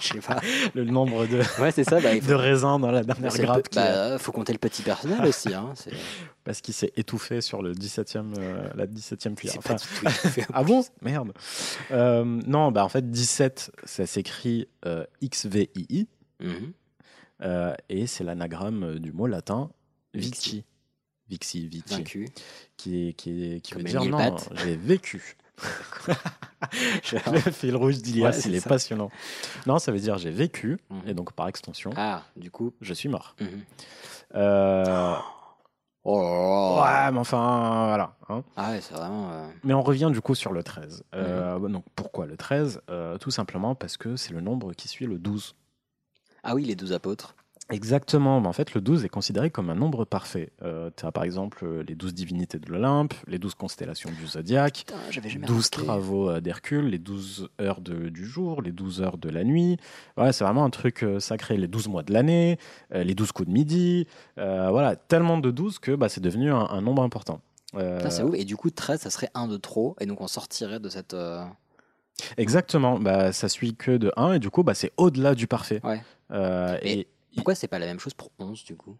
[0.00, 0.40] Je sais pas.
[0.74, 2.00] le nombre de, Ouais, c'est ça.
[2.00, 4.58] Bah, il faut, de raisins dans la dernière le grappe, a- bah, faut compter le
[4.58, 5.54] petit personnel aussi.
[5.54, 5.72] Hein.
[6.44, 9.56] Parce qu'il s'est étouffé sur le 17e, euh, la 17e cuillère.
[9.58, 9.76] Enfin,
[10.52, 11.32] ah bon Merde.
[11.92, 14.66] Euh, non, bah en fait 17, ça s'écrit
[15.22, 16.08] XVII
[16.42, 16.72] Mhm.
[17.42, 19.70] euh, et c'est l'anagramme du mot latin
[20.14, 20.64] Vixi.
[21.30, 21.66] Vixi.
[21.68, 21.84] Vici.
[21.88, 22.28] Vaincu.
[22.76, 25.36] qui, qui, qui veut dire non, j'ai vécu.
[27.32, 28.68] le fil rouge d'Ilias, Ouais, il est ça.
[28.68, 29.10] passionnant.
[29.66, 31.02] Non, ça veut dire j'ai vécu, Mhm.
[31.06, 32.72] et donc par extension, Ah, du coup.
[32.80, 33.34] je suis mort.
[33.40, 33.62] mhm.
[34.34, 35.14] Euh,
[36.02, 36.80] Oh.
[36.82, 38.16] Ouais, mais enfin, voilà.
[38.30, 38.42] hein.
[38.56, 39.30] Ah ouais, c'est vraiment.
[39.32, 41.04] euh, Mais on revient du coup sur le 13.
[41.14, 41.72] Euh, Mhm.
[41.72, 45.18] donc pourquoi le 13 Euh, Tout simplement parce que c'est le nombre qui suit le
[45.18, 45.54] 12.
[46.42, 47.34] Ah oui, les douze apôtres.
[47.70, 50.50] Exactement, en fait le 12 est considéré comme un nombre parfait.
[50.62, 54.26] Euh, tu as par exemple euh, les 12 divinités de l'Olympe, les 12 constellations du
[54.26, 55.82] zodiaque, jamais 12 remarqué.
[55.84, 59.76] travaux euh, d'Hercule, les 12 heures de- du jour, les 12 heures de la nuit.
[60.16, 61.56] Ouais, c'est vraiment un truc euh, sacré.
[61.56, 62.58] Les 12 mois de l'année,
[62.92, 64.06] les 12 coups de midi.
[64.38, 67.40] Euh, voilà, tellement de 12 que bah, c'est devenu un, un nombre important.
[67.76, 68.34] Euh, c'est ouf.
[68.34, 69.94] Et du coup, 13, ça serait un de trop.
[70.00, 71.14] Et donc, on sortirait de cette.
[72.36, 75.80] exactement, bah, ça suit que de 1 et du coup bah, c'est au-delà du parfait.
[75.84, 76.02] Ouais.
[76.30, 78.96] Mais et Pourquoi c'est pas la même chose pour 11 du coup?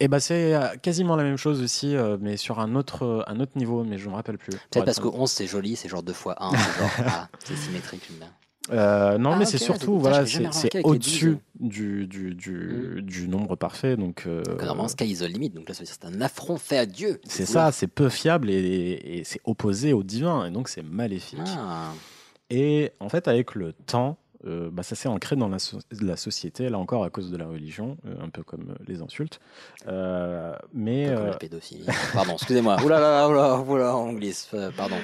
[0.00, 3.22] Et bah, c'est euh, quasiment la même chose aussi, euh, mais sur un autre, euh,
[3.28, 4.50] un autre niveau, mais je me rappelle plus.
[4.50, 5.20] Peut-être être parce que honnête.
[5.20, 6.50] 11 c'est joli, c'est genre 2 fois 1.
[6.50, 8.32] c'est genre, ah, c'est symétrique, j'aime bien.
[8.70, 13.96] Euh, non, Ah, mais c'est surtout, voilà, c'est au-dessus du, du, du, du nombre parfait.
[13.96, 15.50] Donc, euh, Que normalement, Sky is the limit.
[15.50, 17.20] Donc là, ça veut dire que c'est un affront fait à Dieu.
[17.24, 21.40] c'est ça, c'est peu fiable et, et c'est opposé au divin, et donc c'est maléfique.
[21.46, 21.92] Ah,
[22.50, 24.16] Et en fait, avec le temps,
[24.46, 27.36] euh, bah, ça s'est ancré dans la, so- la société, là encore à cause de
[27.36, 29.40] la religion, euh, un peu comme euh, les insultes.
[29.88, 31.86] Euh, mais un peu comme la pédophilie.
[32.12, 32.76] Pardon, excusez-moi.
[32.84, 34.50] Oula, là, oula, oula, on glisse.
[34.76, 34.96] Pardon.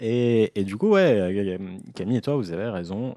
[0.00, 1.58] Et, et du coup, ouais,
[1.94, 3.14] Camille et toi, vous avez raison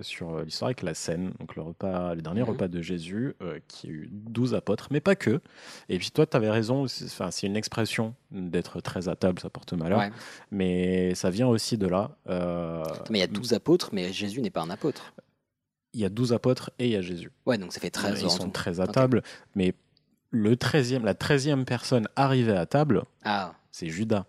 [0.00, 2.48] sur l'histoire avec la scène, donc le repas, le dernier Mhm.
[2.48, 3.34] repas de Jésus,
[3.68, 5.40] qui a eu 12 apôtres, mais pas que.
[5.88, 9.50] Et puis toi, tu avais raison, enfin, c'est une expression d'être très à table, ça
[9.50, 10.10] porte malheur, Ouais.
[10.50, 12.10] mais ça vient aussi de là.
[12.28, 15.12] euh, Mais il y a 12 apôtres, mais Jésus n'est pas un apôtre.
[15.92, 17.30] il y a 12 apôtres et il y a Jésus.
[17.46, 18.50] Ouais, donc ça fait 13 Ils en sont tout.
[18.50, 19.22] très à table,
[19.56, 19.74] mais
[20.30, 24.24] le 13e, la 13e personne arrivée à table, Ah, c'est Judas,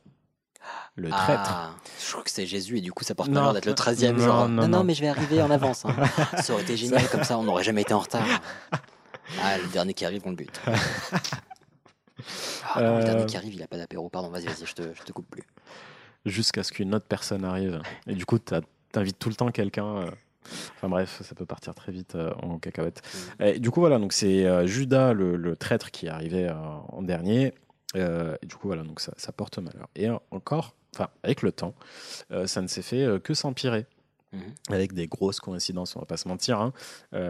[0.95, 1.52] le traître.
[1.54, 4.14] ah, je crois que c'est Jésus et du coup ça porte malheur d'être le 13e.
[4.14, 4.84] Non, genre, non, non, non, non.
[4.84, 5.86] mais je vais arriver en avance.
[5.86, 5.95] hein.
[6.41, 8.26] Ça aurait été génial comme ça, on n'aurait jamais été en retard.
[9.41, 10.60] Ah, le dernier qui arrive, on le bute.
[12.76, 14.10] Ah, non, le Euh, dernier qui arrive, il a pas d'apéro.
[14.10, 15.44] Pardon, vas-y, vas-y, je te, je te coupe plus.
[16.26, 17.82] jusqu'à ce qu'une autre personne arrive.
[18.08, 19.98] Et du coup, t'invites tout le temps quelqu'un.
[19.98, 20.12] euh,
[20.76, 23.02] Enfin bref, ça peut partir très vite euh, en cacahuète.
[23.40, 23.44] Mm.
[23.44, 26.54] Et du coup, voilà, donc c'est euh, Judas, le, le traître, qui est arrivé euh,
[26.56, 27.54] en dernier.
[27.94, 29.90] Et du coup, voilà, donc ça, ça porte malheur.
[29.96, 31.76] Et encore, enfin, avec le temps,
[32.46, 33.86] ça ne s'est fait que s'empirer.
[34.32, 34.42] Mhm.
[34.70, 36.60] Avec des grosses coïncidences, on va pas se mentir.
[36.62, 36.72] hein.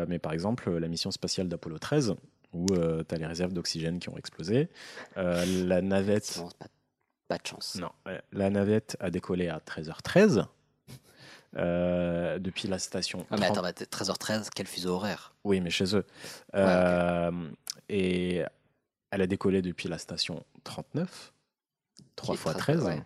[0.08, 2.14] Mais par exemple, la mission spatiale d'Apollo 13,
[2.54, 4.70] où tu as les réserves d'oxygène qui ont explosé.
[5.18, 6.42] Euh, la navette.
[6.60, 6.66] Pas,
[7.28, 7.76] pas de chance.
[7.76, 7.92] Non,
[8.32, 10.46] la navette a décollé à 13h13
[11.58, 13.26] euh, depuis la station.
[13.30, 13.72] Ah, mais 30 attends, bah,
[14.06, 15.34] 13h13, quel fuseau horaire?
[15.44, 16.06] Oui, mais chez eux.
[16.56, 17.32] Euh,
[17.90, 18.44] Et
[19.12, 21.34] elle a décollé depuis la station 39,
[22.16, 22.84] 3 Qui est fois très- 13.
[22.86, 23.02] ouais.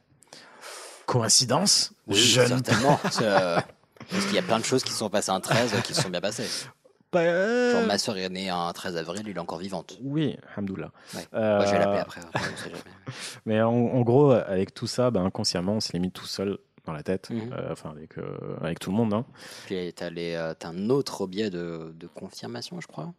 [1.05, 1.93] Coïncidence?
[2.07, 2.47] Oui, Jeune.
[2.47, 2.99] certainement.
[3.21, 3.59] Euh,
[4.09, 6.01] Parce qu'il y a plein de choses qui sont passées un 13 euh, qui se
[6.01, 6.47] sont bien passées.
[7.15, 9.97] Bah, euh, Genre, ma soeur est née un 13 avril, elle est encore vivante.
[10.03, 10.91] Oui, Hamdoullah.
[11.13, 11.21] Ouais.
[11.33, 12.21] Euh, Moi, je vais l'appeler après.
[12.21, 12.81] après, on sait jamais.
[13.45, 16.93] Mais en, en gros, avec tout ça, bah, inconsciemment, on s'est mis tout seul dans
[16.93, 17.51] la tête, Mhm.
[17.53, 19.13] euh, enfin avec, euh, avec tout le monde.
[19.13, 19.25] hein.
[19.65, 23.11] Puis t'as les, t'as un autre biais de, de confirmation, je crois,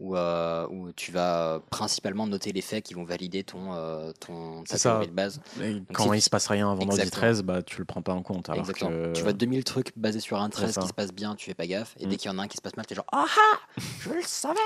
[0.00, 4.62] où, euh, où tu vas principalement noter les faits qui vont valider ton, euh, ton
[4.62, 5.00] ta ça.
[5.04, 5.40] de base.
[5.60, 7.20] Et quand si- il se passe rien un vendredi Exactement.
[7.20, 8.48] 13, bah, tu le prends pas en compte.
[8.48, 8.90] Alors Exactement.
[8.90, 10.80] que- Tu vois 2000 trucs basés sur un 13 ça.
[10.82, 12.08] qui se passe bien, tu fais pas gaffe, et Mm.
[12.10, 14.10] dès qu'il y en a un qui se passe mal, t'es genre ah ah, je
[14.10, 14.58] le savais.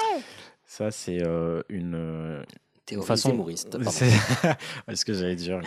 [0.67, 2.43] Ça, c'est euh, une, euh,
[2.85, 3.71] Théorie façon- zémouriste.
[3.71, 3.91] pardon.
[3.91, 4.11] C'est
[4.95, 5.61] ce que j'allais dire,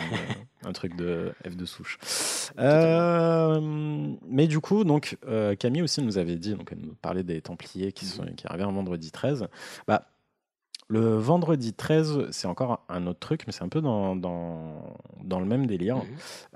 [0.64, 1.98] un truc de F de souche.
[2.58, 3.60] Euh,
[4.28, 7.40] mais du coup, donc euh, Camille aussi nous avait dit, donc elle nous parlait des
[7.40, 9.46] Templiers qui sont qui arrivaient un vendredi 13.
[9.86, 10.06] Bah,
[10.88, 15.40] le vendredi 13, c'est encore un autre truc, mais c'est un peu dans, dans, dans
[15.40, 15.96] le même délire.
[15.96, 16.04] Mhm.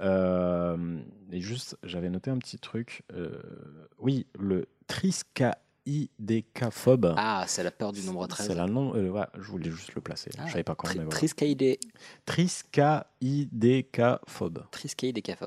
[0.01, 0.99] Euh,
[1.33, 3.03] et juste, j'avais noté un petit truc.
[3.99, 4.67] oui, le
[5.85, 7.15] triskaïdécaphobe.
[7.17, 8.47] Ah, c'est la peur du nombre 13.
[8.47, 8.95] C'est la nom.
[8.95, 10.31] euh, ouais, je voulais juste le placer.
[10.39, 10.89] Ah, je savais pas quand.
[10.89, 11.19] Tri- mais voilà.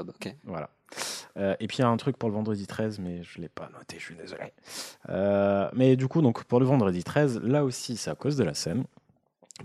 [0.09, 0.35] Ok.
[0.45, 0.69] Voilà.
[1.37, 3.43] Euh, et puis il y a un truc pour le vendredi 13, mais je ne
[3.43, 4.53] l'ai pas noté, je suis désolé.
[5.09, 8.43] Euh, mais du coup, donc, pour le vendredi 13, là aussi, c'est à cause de
[8.43, 8.85] la scène.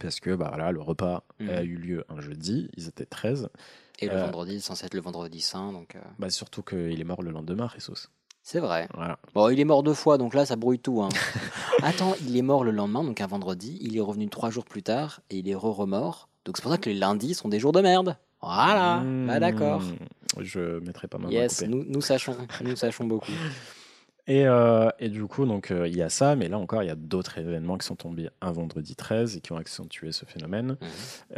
[0.01, 1.51] Parce que bah, voilà, le repas Mhm.
[1.51, 3.49] a eu lieu un jeudi, ils étaient 13.
[4.01, 7.23] Et le vendredi, c'est censé être le vendredi saint, donc Bah, surtout qu'il est mort
[7.23, 8.09] le lendemain, Jesus.
[8.51, 8.89] C'est vrai.
[8.95, 9.19] Voilà.
[9.35, 11.03] Bon, il est mort deux fois, donc là, ça brouille tout.
[11.03, 11.11] hein.
[11.83, 13.77] Attends, il est mort le lendemain, donc un vendredi.
[13.83, 16.31] Il est revenu trois jours plus tard et il est re-remort.
[16.47, 18.17] Donc c'est pour ça que les lundis sont des jours de merde.
[18.41, 19.83] Voilà, bah d'accord.
[19.83, 23.33] Mmh, Je mettrai pas ma main Yes, nous, nous sachons, nous sachons beaucoup.
[24.29, 26.87] Et, euh, et du coup, donc euh, il y a ça, mais là encore, il
[26.87, 30.27] y a d'autres événements qui sont tombés un vendredi 13 et qui ont accentué ce
[30.27, 30.77] phénomène.
[30.81, 30.89] Mhm.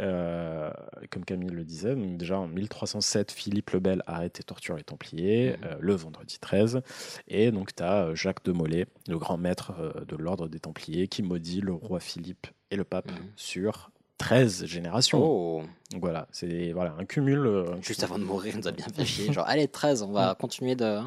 [0.01, 0.69] Euh,
[1.09, 4.83] comme Camille le disait, donc déjà en 1307, Philippe le Bel arrête et torture les
[4.83, 5.77] Templiers, Mhm.
[5.79, 6.81] le vendredi 13.
[7.29, 9.73] Et donc tu as Jacques de Molay, le grand maître
[10.07, 13.17] de l'ordre des Templiers, qui maudit le roi Philippe et le pape Mhm.
[13.37, 15.23] sur 13 générations.
[15.23, 17.49] Oh, Donc voilà, c'est voilà, un cumul.
[17.81, 19.31] juste avant de mourir, il nous a bien fait chier.
[19.33, 20.99] Genre, allez, 13, on va continuer de.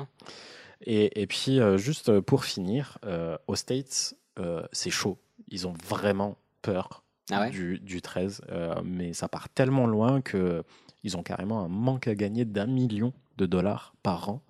[0.85, 4.14] Et, et puis, euh, juste euh, pour finir, euh, aux States,
[4.72, 5.18] c'est chaud.
[5.49, 7.51] Ils ont vraiment peur Ah ouais?
[7.51, 8.43] du, du 13.
[8.51, 10.64] euh, mais ça part tellement loin que
[11.05, 14.43] ils ont carrément un manque à gagner d'un million de dollars par an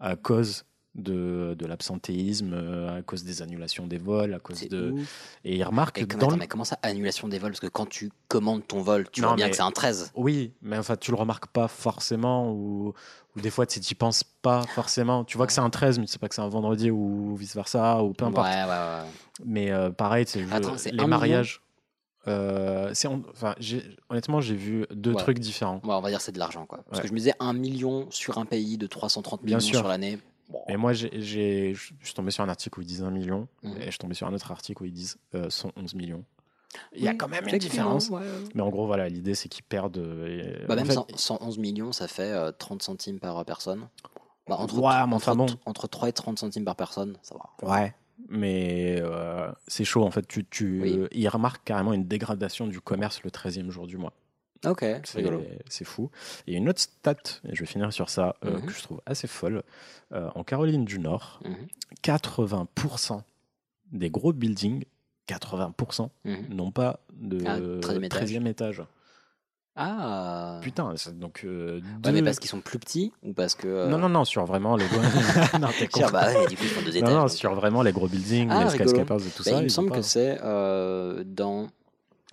[0.00, 0.64] à cause
[0.94, 4.90] de, de l'absentéisme, euh, à cause des annulations des vols, à cause de.
[4.90, 5.38] ouf.
[5.44, 7.52] Et ils remarquent Et que comme, dans attends, mais comment ça, annulation des vols?
[7.52, 9.70] Parce que quand tu commandes ton vol, tu Non, vois bien mais- que c'est un
[9.70, 10.12] 13.
[10.14, 12.92] Oui, mais enfin, tu le remarques pas forcément, ou,
[13.36, 15.24] ou des fois, tu n'y penses pas forcément.
[15.24, 17.36] Tu vois que c'est un 13, mais tu sais pas que c'est un vendredi, ou
[17.36, 18.48] vice-versa, ou peu importe.
[18.48, 19.08] Ouais, ouais, ouais.
[19.46, 21.62] Mais euh, pareil, tu sais, les mariages.
[22.28, 22.92] euh,
[23.32, 23.54] enfin,
[24.10, 25.16] honnêtement, j'ai vu deux Ouais.
[25.22, 25.80] trucs différents.
[25.84, 26.84] Ouais, on va dire c'est de l'argent, quoi.
[26.84, 27.02] Parce Ouais.
[27.02, 29.78] que je me disais un million sur un pays de 330 Bien millions sûr.
[29.80, 30.18] sur l'année.
[30.68, 31.10] Et moi, j'ai-
[31.74, 33.76] je suis tombé sur un article où ils disent 1 million, Mhm.
[33.78, 36.24] et je suis tombé sur un autre article où ils disent euh, 111 millions.
[36.94, 38.08] Il y a Oui, quand même une différence.
[38.08, 38.26] ouais, ouais.
[38.54, 39.98] Mais en gros, voilà, l'idée, c'est qu'ils perdent.
[39.98, 43.44] euh, et- Bah, en même fait, 100 111 millions, ça fait euh, 30 centimes par
[43.44, 43.88] personne.
[44.48, 45.46] Bah, entre, Ouais, entre, enfin bon.
[45.66, 47.68] entre 3 et 30 centimes par personne, ça va.
[47.70, 47.94] Ouais.
[48.28, 50.26] Mais euh, c'est chaud, en fait.
[50.26, 51.08] Tu, tu, Oui.
[51.12, 54.12] Ils remarquent carrément une dégradation du commerce le 13e jour du mois.
[54.64, 54.84] Ok,
[55.68, 56.10] c'est fou.
[56.46, 57.16] Et une autre stat,
[57.48, 58.66] et je vais finir sur ça, euh, Mhm.
[58.66, 59.62] que je trouve assez folle.
[60.12, 61.66] Euh, en Caroline du Nord, Mhm,
[62.02, 63.22] 80%
[63.92, 64.84] des gros buildings,
[65.26, 66.46] 80% mhm.
[66.54, 68.20] n'ont pas de Ah, 13e étage.
[68.30, 68.82] 13e étage.
[69.74, 70.58] Ah.
[70.62, 71.42] Putain, donc.
[71.44, 73.66] euh, Ouais, deux- mais parce qu'ils sont plus petits ou parce que.
[73.66, 75.00] euh, Non, non, non, sur vraiment les gros.
[75.60, 76.00] non, t'es con.
[76.12, 77.08] Bah, ouais, mais du coup, ils font deux étages.
[77.08, 79.58] non, non, donc, sur vraiment les gros buildings, Ah, les skyscrapers et tout bah, ça.
[79.58, 81.68] il me semble que c'est euh, dans.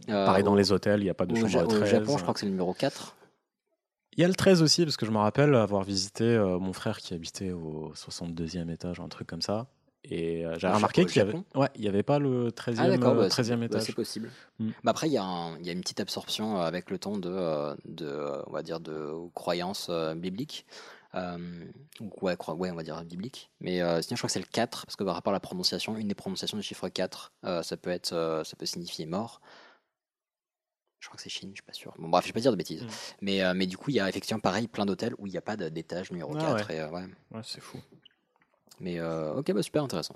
[0.07, 1.89] Euh, Pareil, dans les hôtels, il n'y a pas de chambre Ja- à au 13.
[1.89, 3.15] Japon, je crois que c'est le numéro 4.
[4.17, 6.73] Il y a le 13 aussi, parce que je me rappelle avoir visité euh, mon
[6.73, 9.67] frère qui habitait au 62e étage, un truc comme ça.
[10.03, 12.85] Et euh, j'avais remarqué qu'il y avait, ouais, il y avait pas le 13e, Ah,
[13.09, 13.81] euh, bah, 13e c'est- bah, étage.
[13.83, 14.29] c'est possible.
[14.59, 14.69] Mm.
[14.83, 16.97] Bah, après, il y, a un- il y a une petite absorption euh, avec le
[16.97, 20.65] temps de, euh, de euh, on va dire, de croyances euh, bibliques.
[21.15, 21.37] Euh,
[21.99, 23.49] ou ouais, on va dire biblique.
[23.61, 25.39] Mais euh, sinon, je crois que c'est le 4, parce que par rapport à la
[25.39, 29.05] prononciation, une des prononciations du chiffre 4, euh, ça, peut être, euh, ça peut signifier
[29.07, 29.41] mort.
[30.99, 31.93] Je crois que c'est Chine, je suis pas sûr.
[31.97, 32.83] Bon, bref, je vais pas dire de bêtises.
[32.83, 32.87] Mm.
[33.21, 35.37] Mais, euh, mais du coup, il y a effectivement pareil plein d'hôtels où il n'y
[35.37, 36.71] a pas d'étage numéro Ah 4.
[36.71, 37.03] Et, euh, ouais.
[37.31, 37.79] Ouais, c'est fou.
[38.81, 40.15] Mais euh, ok, bah, super intéressant.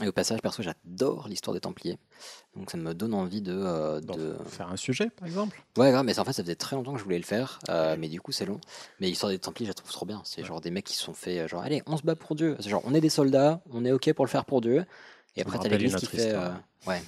[0.00, 1.98] Et au passage, perso, j'adore l'histoire des Templiers.
[2.54, 3.52] Donc ça me donne envie de.
[3.52, 4.36] euh, de...
[4.46, 7.00] Faire un sujet, par exemple Ouais, grave, mais en fait, ça faisait très longtemps que
[7.00, 7.58] je voulais le faire.
[7.68, 8.60] euh, mais du coup, c'est long.
[9.00, 10.22] Mais l'histoire des Templiers, je la trouve trop bien.
[10.24, 11.48] C'est genre des mecs qui se sont fait.
[11.48, 12.56] Genre, allez, on se bat pour Dieu.
[12.60, 14.84] C'est genre, on est des soldats, on est ok pour le faire pour Dieu.
[15.38, 16.32] Et après, t'as l'église qui fait.
[16.34, 16.50] euh,
[16.86, 17.02] Ouais.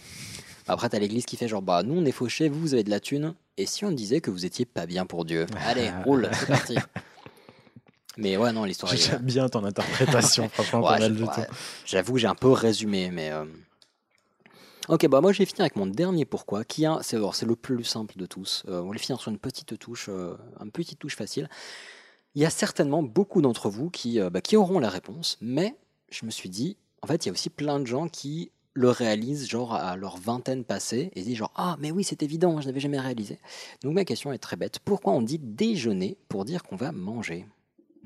[0.69, 2.91] Après, t'as l'église qui fait genre, bah, nous, on est fauchés, vous, vous avez de
[2.91, 3.35] la thune.
[3.57, 5.47] Et si on disait que vous étiez pas bien pour Dieu?
[5.67, 6.77] Allez, roule, c'est parti.
[8.17, 8.97] Mais ouais, non, l'histoire est.
[8.97, 11.47] J'aime bien ton interprétation, franchement, Ouais, ouais.
[11.87, 13.31] J'avoue j'ai un peu résumé, mais.
[13.33, 13.45] euh,
[14.89, 18.17] Ok, bah moi j'ai fini avec mon dernier pourquoi, qui a, c'est le plus simple
[18.19, 18.65] de tous.
[18.69, 21.49] Euh, on va le finir sur une petite touche, euh, une petite touche facile.
[22.35, 25.77] Il y a certainement beaucoup d'entre vous qui, bah, qui auront la réponse, mais
[26.11, 28.89] je me suis dit, en fait, il y a aussi plein de gens qui le
[28.91, 32.67] réalisent genre à leur vingtaine passée et disent genre ah mais oui c'est évident je
[32.67, 33.39] n'avais jamais réalisé.
[33.83, 34.79] Donc ma question est très bête.
[34.79, 37.47] Pourquoi on dit déjeuner pour dire qu'on va manger?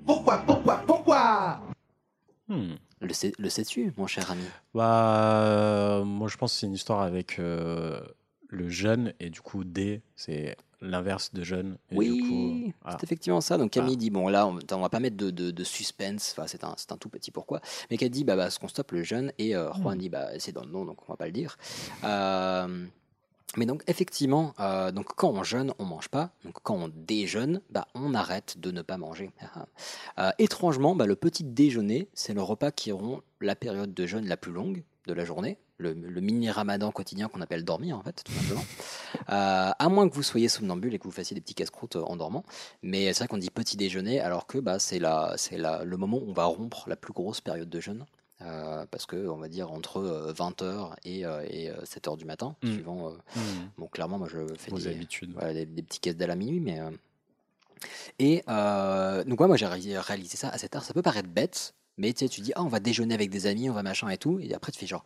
[0.07, 1.61] Pourquoi, pourquoi, pourquoi?
[2.49, 2.75] Hmm.
[3.01, 4.45] Le, sais- le sais-tu mon cher ami?
[4.75, 8.01] Bah, euh, moi, je pense que c'est une histoire avec euh,
[8.49, 11.77] le jeune, et du coup, D, c'est l'inverse de jeune.
[11.91, 12.99] Et Oui, du coup, c'est voilà.
[13.03, 13.59] effectivement ça.
[13.59, 14.01] Donc Camille Ah.
[14.01, 16.75] dit bon là on, on va pas mettre de, de- de suspense, enfin c'est un,
[16.77, 17.61] c'est un tout petit pourquoi,
[17.91, 19.83] mais qu'elle dit bah parce qu'on stoppe le jeune et euh, Hmm.
[19.83, 21.57] Juan dit bah c'est dans le nom donc on va pas le dire.
[22.05, 22.85] Euh,
[23.57, 26.33] Mais donc effectivement, euh, donc quand on jeûne, on mange pas.
[26.45, 29.31] Donc quand on déjeune, bah, on arrête de ne pas manger.
[30.19, 34.27] Euh, étrangement, bah, le petit déjeuner, c'est le repas qui rompt la période de jeûne
[34.27, 38.03] la plus longue de la journée, le, le mini ramadan quotidien qu'on appelle dormir en
[38.03, 38.65] fait, tout simplement.
[39.31, 42.17] Euh, à moins que vous soyez somnambule et que vous fassiez des petits casse-croûtes en
[42.17, 42.45] dormant.
[42.83, 45.97] Mais c'est vrai qu'on dit petit déjeuner alors que bah, c'est la, c'est la, le
[45.97, 48.05] moment où on va rompre la plus grosse période de jeûne.
[48.43, 52.73] Euh, parce que on va dire entre 20h et, euh, et 7h du matin, Mm.
[52.73, 53.09] suivant.
[53.09, 53.69] euh, Hmm.
[53.79, 55.33] Bon, clairement, moi je fais des, habitudes.
[55.33, 56.81] voilà, des, des petits casse dalle à minuit, mais.
[56.81, 56.91] euh,
[58.19, 60.85] Et euh, donc, ouais, moi j'ai ré- réalisé ça à cette heure.
[60.85, 63.47] Ça peut paraître bête, mais tu sais, tu dis, ah, on va déjeuner avec des
[63.47, 64.39] amis, on va machin et tout.
[64.41, 65.05] Et après, tu fais genre,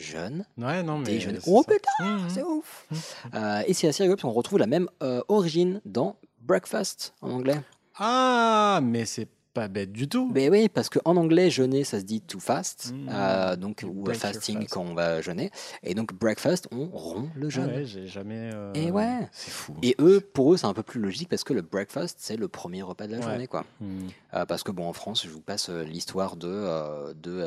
[0.00, 1.20] jeune, Ouais, non, mais.
[1.20, 1.72] c'est Oh ça.
[1.72, 2.86] putain, c'est ouf!
[3.34, 7.30] Euh, et c'est assez rigolo parce qu'on retrouve la même euh, origine dans breakfast en
[7.30, 7.60] anglais.
[7.96, 10.30] Ah, mais c'est pas bête du tout.
[10.30, 13.08] Ben oui, parce qu'en anglais, jeûner, ça se dit to fast, Mm.
[13.10, 14.70] euh, donc, ou fasting fast.
[14.70, 15.50] quand on va jeûner.
[15.82, 17.66] Et donc, breakfast, on rompt le Ah jeûne.
[17.66, 18.50] ouais, j'ai jamais.
[18.54, 19.28] euh, Et ouais.
[19.32, 19.74] C'est fou.
[19.82, 22.46] Et eux, pour eux, c'est un peu plus logique parce que le breakfast, c'est le
[22.46, 23.24] premier repas de la Ouais.
[23.24, 23.64] journée, quoi.
[23.80, 24.06] Hmm.
[24.34, 27.44] Euh, parce que bon, en France, je vous passe euh, l'histoire de, euh, de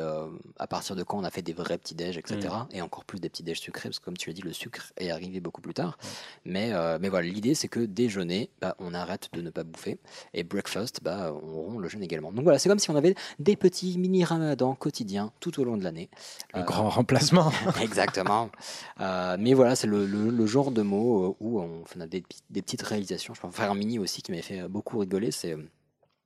[0.58, 2.40] à partir de quand on a fait des vrais petits déj, etc.
[2.70, 2.76] Mm.
[2.76, 4.92] Et encore plus des petits déj sucrés, parce que comme tu l'as dit, le sucre
[4.96, 5.98] est arrivé beaucoup plus tard.
[6.44, 9.98] Mais, mais voilà, l'idée, c'est que déjeuner, bah, on arrête de ne pas bouffer,
[10.34, 12.32] et breakfast, bah, on rompt le jeûne également.
[12.32, 15.76] Donc voilà, c'est comme si on avait des petits mini ramadans quotidiens tout au long
[15.76, 16.08] de l'année.
[16.54, 17.50] Le grand remplacement.
[17.80, 18.50] Exactement.
[18.98, 22.62] Mais voilà, c'est le, le- le genre de mot euh, où on fait des, des
[22.62, 23.34] petites réalisations.
[23.34, 25.30] Je peux en faire un mini aussi qui m'a fait beaucoup rigoler.
[25.30, 25.56] C'est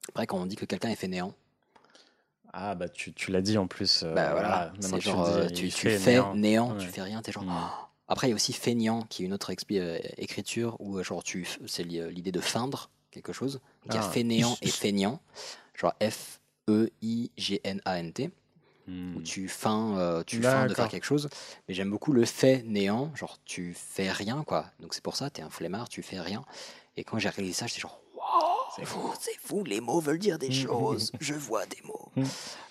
[0.09, 1.35] après quand on dit que quelqu'un est fainéant.
[2.53, 4.03] Ah, bah, tu, tu l'as dit en plus.
[4.05, 6.35] euh, bah voilà, c'est tu genre dis, euh, tu, tu fais néant.
[6.35, 6.79] néant, Ouais.
[6.79, 7.45] tu fais rien, t'es genre.
[7.45, 7.53] Mm.
[7.53, 7.85] Oh.
[8.09, 11.47] Après, il y a aussi feignant qui est une autre euh, écriture où genre tu
[11.67, 13.55] c'est li- l'idée de feindre quelque chose.
[13.85, 14.11] Donc, Il y a Ah.
[14.11, 15.21] fainéant et feignant,
[15.75, 16.41] genre F
[16.71, 18.31] E I G N A N T.
[18.91, 19.17] Hmm.
[19.17, 21.29] où tu feins, euh, tu feins de faire quelque chose.
[21.69, 24.65] Mais j'aime beaucoup le fait néant, genre tu fais rien quoi.
[24.81, 26.43] Donc c'est pour ça, tu es un flemmard, tu fais rien.
[26.97, 28.01] Et quand j'ai réalisé ça, j'étais genre
[28.79, 31.13] c'est fou, c'est fou, les mots veulent dire des choses.
[31.21, 32.11] Je vois des mots.
[32.17, 32.23] Mm.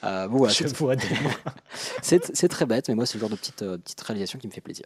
[0.04, 1.30] Euh, bon, voilà, Je c'est- vois des mots.
[2.02, 4.48] c'est c'est très bête, mais moi c'est le genre de petite, euh, petite réalisation qui
[4.48, 4.86] me fait plaisir.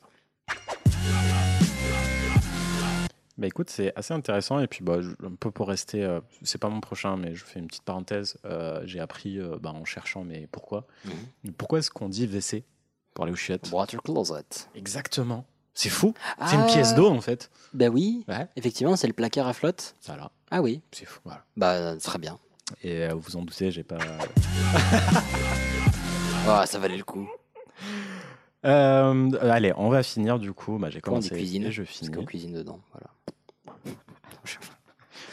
[3.37, 4.59] Bah écoute, c'est assez intéressant.
[4.59, 7.43] Et puis, bah, je- un peu pour rester, euh, c'est pas mon prochain, mais je
[7.43, 8.37] fais une petite parenthèse.
[8.45, 10.85] Euh, J'ai appris euh, bah, en cherchant, mais pourquoi?
[11.43, 11.53] Mhm.
[11.53, 12.63] Pourquoi est-ce qu'on dit WC
[13.15, 13.71] pour aller aux chiottes?
[13.71, 14.43] Water closet.
[14.75, 15.45] Exactement.
[15.73, 16.13] C'est fou.
[16.45, 17.49] C'est une pièce d'eau en fait.
[17.73, 18.45] Bah oui, Ouais.
[18.57, 19.95] effectivement, c'est le placard à flotte.
[20.05, 20.29] Voilà.
[20.51, 21.21] Ah oui, C'est fou.
[21.23, 21.43] Voilà.
[21.57, 22.37] bah très bien.
[22.83, 23.97] Et euh, vous en doutez, j'ai pas.
[26.47, 27.29] Ah, ça valait le coup.
[28.65, 30.79] Euh, allez, on va finir du coup.
[30.79, 32.11] Bah, j'ai Comment on dit commencé cuisine et je Parce finis.
[32.11, 32.79] qu'on cuisine dedans.
[32.91, 33.07] Voilà.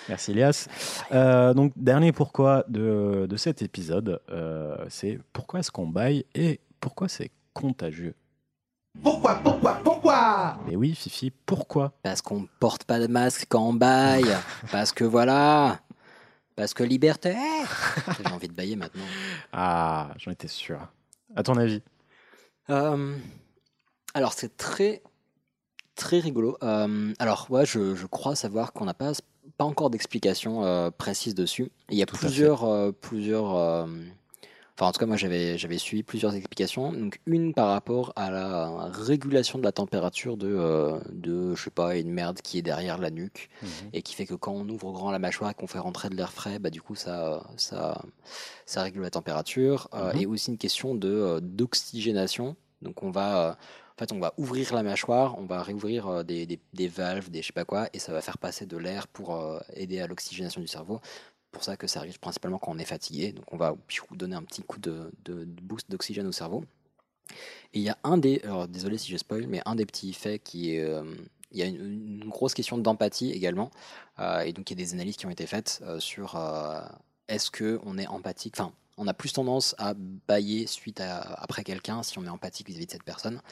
[0.09, 0.69] Merci Elias.
[1.13, 6.61] Euh, donc dernier pourquoi de, de cet épisode, euh, c'est pourquoi est-ce qu'on baille et
[6.81, 8.15] pourquoi c'est contagieux?
[9.03, 10.59] Pourquoi, pourquoi, pourquoi?
[10.71, 11.93] Et oui, Fifi, pourquoi?
[12.03, 14.37] Parce qu'on porte pas de masque quand on baille.
[14.73, 15.81] Parce que voilà.
[16.57, 17.37] Parce que liberté.
[18.19, 19.05] J'ai envie de bailler maintenant.
[19.53, 20.79] Ah, j'en étais sûr.
[21.37, 21.83] À ton avis?
[22.71, 23.17] Euh,
[24.15, 25.03] alors c'est très
[25.95, 26.59] très rigolo.
[26.63, 29.13] Euh, alors ouais, je, je crois savoir qu'on n'a pas
[29.57, 31.71] pas encore d'explication euh, précise dessus.
[31.91, 33.87] Il y a Tout à plusieurs euh, plusieurs.
[34.81, 36.93] Enfin, en tout cas, moi, j'avais j'avais suivi plusieurs explications.
[36.93, 41.71] Donc, une par rapport à la régulation de la température de, euh, de je sais
[41.71, 43.51] pas, une merde qui est derrière la nuque
[43.93, 46.15] et qui fait que quand on ouvre grand la mâchoire et qu'on fait rentrer de
[46.15, 48.03] l'air frais, bah, du coup, ça, ça,
[48.67, 49.89] ça régule la température.
[49.95, 50.21] Euh, Mhm.
[50.21, 52.55] Et aussi une question de, euh, d'oxygénation.
[52.81, 56.47] Donc, on va, euh, en fait, on va ouvrir la mâchoire, on va réouvrir des,
[56.47, 59.09] des, des valves, des je sais pas quoi, et ça va faire passer de l'air
[59.09, 61.01] pour euh, aider à l'oxygénation du cerveau.
[61.51, 63.33] Pour ça que ça arrive principalement quand on est fatigué.
[63.33, 63.75] Donc, on va
[64.13, 65.11] donner un petit coup de,
[65.63, 66.65] boost d'oxygène au cerveau.
[67.75, 70.13] Et il y a un des, alors désolé si je spoil, mais un des petits
[70.13, 71.05] faits qui est, euh,
[71.53, 73.71] il y a une, grosse question d'empathie également,
[74.19, 76.37] Euh, et donc il y a des analyses qui ont été faites euh, sur
[77.29, 81.63] est-ce que on est empathique, enfin on a plus tendance à bailler suite à, après
[81.63, 83.43] quelqu'un si on est empathique vis-à-vis de cette personne,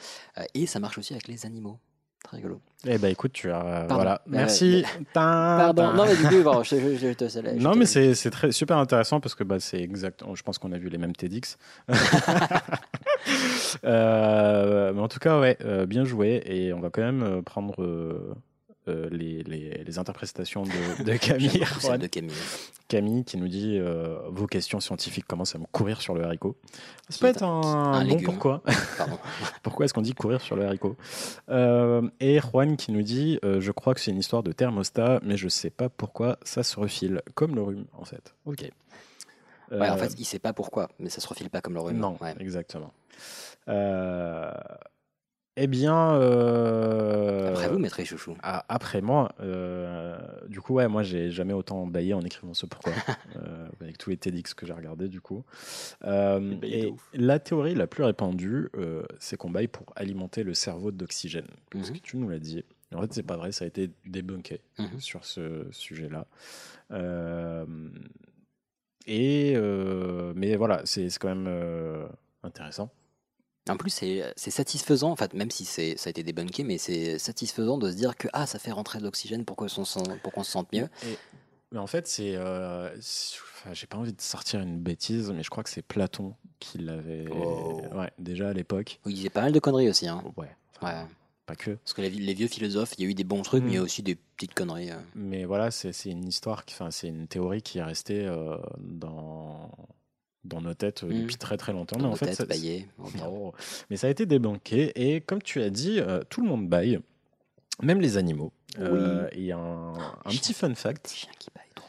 [0.53, 1.79] et ça marche aussi avec les animaux.
[2.27, 2.59] Très rigolo.
[2.85, 3.59] Eh ben écoute, tu as.
[3.59, 3.95] Pardon.
[3.95, 4.21] Voilà.
[4.27, 4.83] Mais- Merci.
[5.13, 5.93] Pardon.
[5.93, 7.57] Non mais du coup, bon, je, je, je te salue.
[7.59, 10.23] Non, mais c'est c'est très super intéressant parce que bah, c'est exact.
[10.33, 11.57] Je pense qu'on a vu les mêmes TEDx.
[13.83, 16.41] Euh, mais en tout cas, ouais, euh, bien joué.
[16.45, 18.33] Et on va quand même euh, prendre euh,
[18.87, 21.63] euh, les, les, les interprétations de, de Camille.
[21.79, 22.33] Celle de Camille.
[22.87, 26.55] Camille qui nous dit euh, vos questions scientifiques commencent à me courir sur le haricot.
[27.09, 28.25] Ça peut être un- bon légume.
[28.25, 28.63] pourquoi.
[29.63, 30.95] Pourquoi est-ce qu'on dit courir sur le haricot?
[31.49, 35.37] Euh, Et Juan qui nous dit Je crois que c'est une histoire de thermostat, mais
[35.37, 38.33] je sais pas pourquoi ça se refile, comme le rhume en fait.
[38.45, 38.69] Ok.
[39.69, 41.97] Ouais, en fait, il sait pas pourquoi, mais ça se refile pas comme le rhume.
[41.97, 42.33] non, Ouais.
[42.39, 42.93] exactement.
[43.67, 44.49] Euh,
[45.59, 48.37] Eh bien, euh, Après vous, maître Chouchou.
[48.43, 50.15] Ah, après moi, euh,
[50.47, 52.93] du coup, ouais, moi, j'ai jamais autant baillé en écrivant ce pourquoi,
[53.37, 55.43] euh, avec tous les TEDx que j'ai regardés, du coup.
[56.05, 58.69] Et la théorie la plus répandue,
[59.19, 61.47] c'est qu'on baille pour alimenter le cerveau d'oxygène.
[61.73, 61.83] Ce Mhm.
[61.97, 62.63] que tu nous l'as dit.
[62.95, 64.99] En fait, c'est pas vrai, ça a été débunké Mhm.
[64.99, 66.27] sur ce sujet-là.
[69.07, 69.55] Et
[70.35, 72.07] mais voilà, c'est quand même
[72.43, 72.91] intéressant.
[73.69, 77.17] En plus, c'est c'est satisfaisant, en fait, même si ça a été débunké, mais c'est
[77.19, 79.67] satisfaisant de se dire que ah, ça fait rentrer de l'oxygène pour qu'on
[80.23, 80.89] pour qu'on se sente mieux.
[81.05, 81.17] Et-
[81.73, 82.35] mais en fait, c'est.
[82.37, 82.89] euh,
[83.73, 87.25] J'ai pas envie de sortir une bêtise, mais je crois que c'est Platon qui l'avait.
[87.29, 87.81] Oh.
[87.93, 88.99] Ouais, déjà à l'époque.
[89.05, 90.07] Il disait pas mal de conneries aussi.
[90.07, 90.23] Hein.
[90.37, 90.47] Ouais.
[90.81, 91.07] enfin, Ouais.
[91.45, 91.71] Pas que.
[91.71, 93.75] Parce que les, les vieux philosophes, il y a eu des bons trucs, mais il
[93.75, 93.83] y a Mm.
[93.85, 94.91] aussi des petites conneries.
[94.91, 94.97] euh.
[95.15, 99.69] Mais voilà, c'est une histoire, enfin, c'est une théorie qui est restée euh, dans,
[100.47, 101.97] dans nos têtes euh, depuis très très longtemps.
[101.97, 103.07] Dans mais en fait, têtes, ça- oh.
[103.25, 103.53] Oh.
[103.89, 104.91] Mais ça a été débanqué.
[104.95, 106.99] Et comme tu as dit, euh, tout le monde baille,
[107.81, 108.51] même les animaux.
[108.79, 110.39] Euh, et un, un Chien.
[110.39, 111.87] petit fun fact Chien qui baille, trop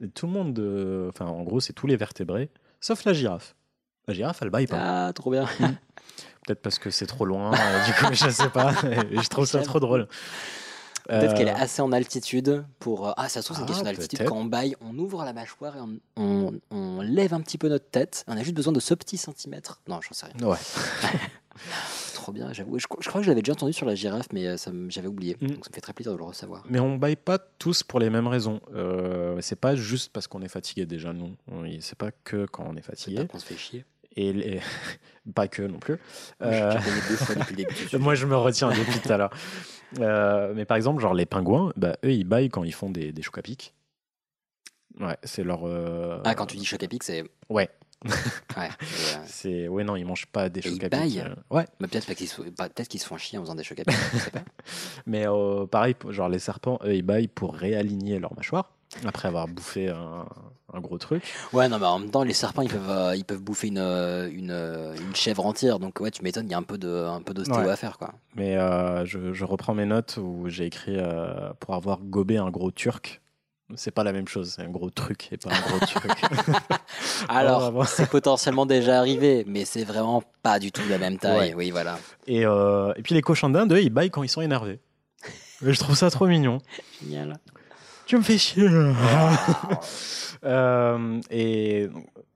[0.00, 0.10] mignon.
[0.14, 3.54] tout le monde, euh, enfin, en gros, c'est tous les vertébrés, sauf la girafe.
[4.08, 5.06] La girafe, elle baille pas.
[5.08, 5.46] Ah, trop bien.
[6.44, 8.72] Peut-être parce que c'est trop loin, euh, du coup, je sais pas.
[9.12, 10.08] Je trouve ça trop drôle.
[11.08, 13.08] Peut-être Euh, qu'elle est assez en altitude pour.
[13.08, 14.26] euh, Ah, ça se trouve, c'est une question Ah, d'altitude.
[14.28, 17.68] Quand on baille, on ouvre la mâchoire et on, on- on lève un petit peu
[17.68, 18.24] notre tête.
[18.28, 19.80] On a juste besoin de ce petit centimètre.
[19.88, 20.48] Non, j'en sais rien.
[20.48, 20.58] Ouais.
[22.14, 22.78] Trop bien, j'avoue.
[22.78, 25.08] Je, je crois que je l'avais déjà entendu sur la girafe, mais euh, ça j'avais
[25.08, 25.36] oublié.
[25.40, 25.46] Mm.
[25.48, 26.62] Donc ça me fait très plaisir de le recevoir.
[26.68, 28.60] Mais on baille pas tous pour les mêmes raisons.
[28.74, 31.36] Euh, c'est pas juste parce qu'on est fatigué déjà, non.
[31.50, 33.26] On- C'est pas que quand on est fatigué.
[33.26, 33.84] qu'on se fait chier.
[34.14, 34.60] Et les-
[35.34, 35.98] pas que non plus.
[36.42, 36.78] Euh.
[37.98, 39.30] Moi, je me retiens depuis tout à l'heure.
[40.00, 43.12] Euh, mais par exemple, genre les pingouins, bah, eux, ils baillent quand ils font des,
[43.12, 43.74] des chocs à pic.
[45.00, 45.66] Ouais, c'est leur.
[45.66, 47.24] euh, Ah, quand tu dis choc à pic, c'est.
[47.48, 47.68] Ouais,
[48.56, 48.68] Ouais.
[48.82, 49.68] euh, c'est.
[49.68, 50.98] Ouais, non, ils mangent pas des Et chocs ils à pic.
[50.98, 53.42] baillent euh, Ouais, mais peut-être pas qu'ils se, bah, peut-être qu'ils se font chier en
[53.42, 53.94] faisant des chocs à pic.
[54.12, 54.42] je sais pas.
[55.06, 58.72] mais euh, pareil, genre les serpents, eux, ils baillent pour réaligner leur mâchoire
[59.04, 60.26] après avoir bouffé un,
[60.74, 61.22] un gros truc.
[61.52, 63.78] Ouais, non, mais en même temps, les serpents, ils peuvent, euh, ils peuvent bouffer une,
[63.78, 65.78] euh, une, euh, une chèvre entière.
[65.78, 67.70] Donc, ouais, tu m'étonnes, il y a un peu de, d'ostéo Ouais.
[67.70, 68.12] à faire, quoi.
[68.36, 72.50] Mais euh, je, je reprends mes notes où j'ai écrit euh, pour avoir gobé un
[72.50, 73.20] gros turc.
[73.74, 76.06] C'est pas la même chose, c'est un gros truc et pas un gros turc.
[77.28, 81.50] Alors, c'est potentiellement déjà arrivé, mais c'est vraiment pas du tout la même taille.
[81.50, 81.54] Ouais.
[81.54, 81.98] Oui, voilà.
[82.26, 84.80] Et, et puis les cochons d'Inde, eux, ils baillent quand ils sont énervés.
[85.62, 86.58] Je trouve ça trop mignon.
[87.02, 87.38] Génial.
[88.06, 88.68] Tu me fais chier.
[90.44, 91.88] Euh, et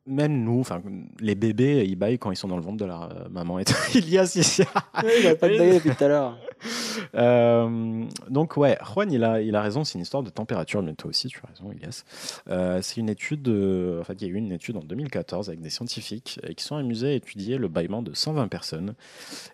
[0.06, 0.80] même nous, enfin
[1.18, 3.58] les bébés, ils baillent quand ils sont dans le ventre de leur euh, maman.
[3.58, 3.74] Et tout.
[3.94, 4.62] il y a si.
[5.02, 6.38] il a pas de baguette depuis tout à l'heure.
[7.14, 10.94] Euh, donc ouais, Juan, il a, il a raison, c'est une histoire de température, mais
[10.94, 12.04] toi aussi, tu as raison, Elias.
[12.48, 15.48] Euh, c'est une étude, euh, en fait, il y a eu une étude en 2014
[15.48, 18.94] avec des scientifiques euh, qui sont amusés à étudier le bâillement de 120 personnes.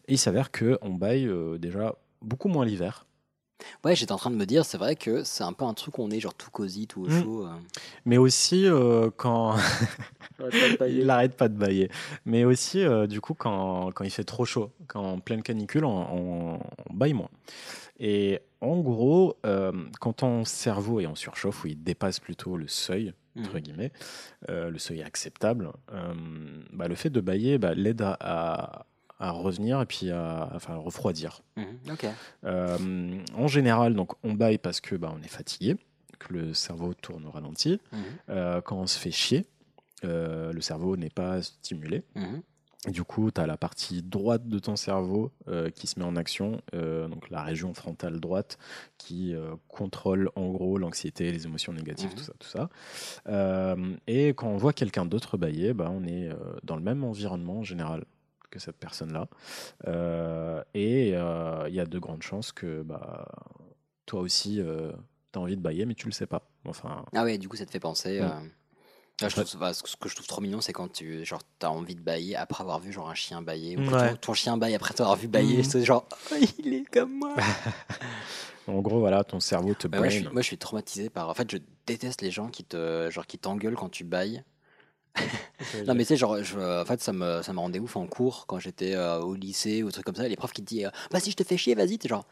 [0.09, 3.07] Et il s'avère qu'on baille euh, déjà beaucoup moins l'hiver.
[3.85, 5.99] Ouais, j'étais en train de me dire, c'est vrai que c'est un peu un truc
[5.99, 7.23] où on est genre tout cosy, tout au Mm.
[7.23, 7.47] chaud.
[7.47, 7.51] euh.
[8.05, 9.55] Mais aussi euh, quand
[10.89, 11.91] il n'arrête pas de bailler.
[12.25, 15.85] Mais aussi euh, du coup quand, quand il fait trop chaud, quand en pleine canicule,
[15.85, 16.61] on, on,
[16.91, 17.31] on baille moins.
[17.99, 22.67] Et en gros, euh, quand ton cerveau est en surchauffe, où il dépasse plutôt le
[22.69, 23.61] seuil, entre Mhm.
[23.61, 23.93] guillemets,
[24.49, 26.13] euh, le seuil acceptable, euh,
[26.73, 28.87] bah, le fait de bailler bah, l'aide à, à,
[29.23, 31.43] à revenir et puis à, enfin, refroidir.
[31.57, 31.65] Mhm.
[32.45, 35.77] Euh, en général, donc, on baille parce que bah, on est fatigué,
[36.19, 37.81] que le cerveau tourne au ralenti.
[37.93, 37.99] Mhm,
[38.31, 39.47] Euh, quand on se fait chier,
[40.05, 42.03] euh, le cerveau n'est pas stimulé.
[42.17, 42.43] mhm.
[42.91, 46.17] Du coup, tu as la partie droite de ton cerveau euh, qui se met en
[46.17, 48.59] action, euh, donc la région frontale droite
[48.99, 52.69] qui euh, contrôle en gros l'anxiété, les émotions négatives, tout ça, tout ça.
[54.09, 56.29] Et quand on voit quelqu'un d'autre bailler, bah, on est
[56.65, 58.05] dans le même environnement en général
[58.53, 59.27] que cette personne-là.
[59.89, 63.27] Euh, et euh, il y a de grandes chances que bah,
[64.07, 66.49] toi aussi, tu as envie de bailler, mais tu le sais pas.
[66.67, 68.21] Enfin, Ah ouais, du coup, ça te fait penser.
[68.21, 68.25] Mm.
[68.25, 68.31] euh,
[69.23, 71.71] ah, je trouve, bah, ce que je trouve trop mignon, c'est quand tu genre, as
[71.71, 73.77] envie de bailler après avoir vu genre un chien bailler.
[73.77, 74.11] Ou quand Ouais.
[74.11, 75.59] ton, ton chien baille après t'avoir vu bailler.
[75.59, 75.65] Mhm.
[75.65, 77.35] C'est genre, Oh, il est comme moi.
[78.67, 81.29] en gros, voilà, ton cerveau te Ouais, moi, je suis, moi, je suis traumatisé par.
[81.29, 84.43] En fait, je déteste les gens qui te, genre, qui t'engueulent quand tu bailles.
[85.87, 88.07] Non, mais tu sais, genre, je- en fait, ça me, ça me rendait ouf en
[88.07, 90.27] cours quand j'étais euh, au lycée ou des trucs comme ça.
[90.29, 91.99] Les profs qui te disent, euh, vas-y, je te fais chier, vas-y.
[91.99, 92.25] T'es genre,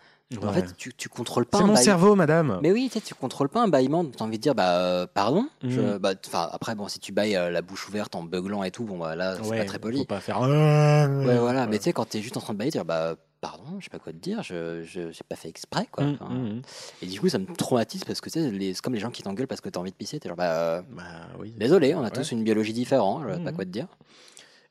[0.43, 2.59] en fait, tu, tu contrôles pas C'est mon bail- cerveau, madame.
[2.63, 4.05] Mais oui, tu sais, tu contrôles pas un bâillement.
[4.05, 5.47] T'as envie de dire, bah, euh, pardon.
[5.63, 8.71] Je- bah, enfin, après, bon, si tu bailles euh, la bouche ouverte en beuglant et
[8.71, 10.07] tout, bon, bah, là, c'est Ouais, pas très Faut poli.
[10.07, 10.41] pas faire.
[10.41, 11.67] Ouais, voilà.
[11.67, 13.85] Mais tu sais, quand t'es juste en train de bailler, tu dis, bah, pardon, je
[13.85, 16.05] sais pas quoi te dire, je, j'ai pas fait exprès, quoi.
[16.05, 16.63] Mm, Enfin, mm, mm.
[17.03, 18.51] Et du coup, ça me traumatise parce que c'est
[18.83, 20.21] comme les gens qui t'engueulent parce que t'as envie de pisser.
[20.21, 21.03] T'es genre, bah, euh, Bah
[21.39, 21.53] oui.
[21.57, 22.11] désolé, on a Ouais.
[22.11, 23.57] tous une biologie différente, je sais pas Mhm.
[23.57, 23.87] quoi te dire.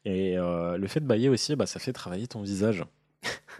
[0.05, 2.83] Et euh, le fait de bailler aussi, bah, ça fait travailler ton visage.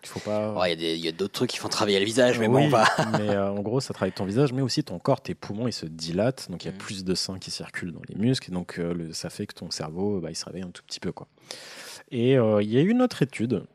[0.01, 0.55] Il faut pas.
[0.69, 2.69] Il y a y d'autres trucs qui font travailler le visage, mais Oui, bon, on
[2.69, 2.85] va.
[3.17, 5.73] mais euh, en gros, ça travaille ton visage, mais aussi ton corps, tes poumons, ils
[5.73, 6.77] se dilatent, donc il y a Mm.
[6.77, 9.53] plus de sang qui circule dans les muscles, et donc euh, le- ça fait que
[9.55, 11.27] ton cerveau, bah, il se réveille un tout petit peu, quoi.
[12.11, 13.65] Et euh, il y a eu une autre étude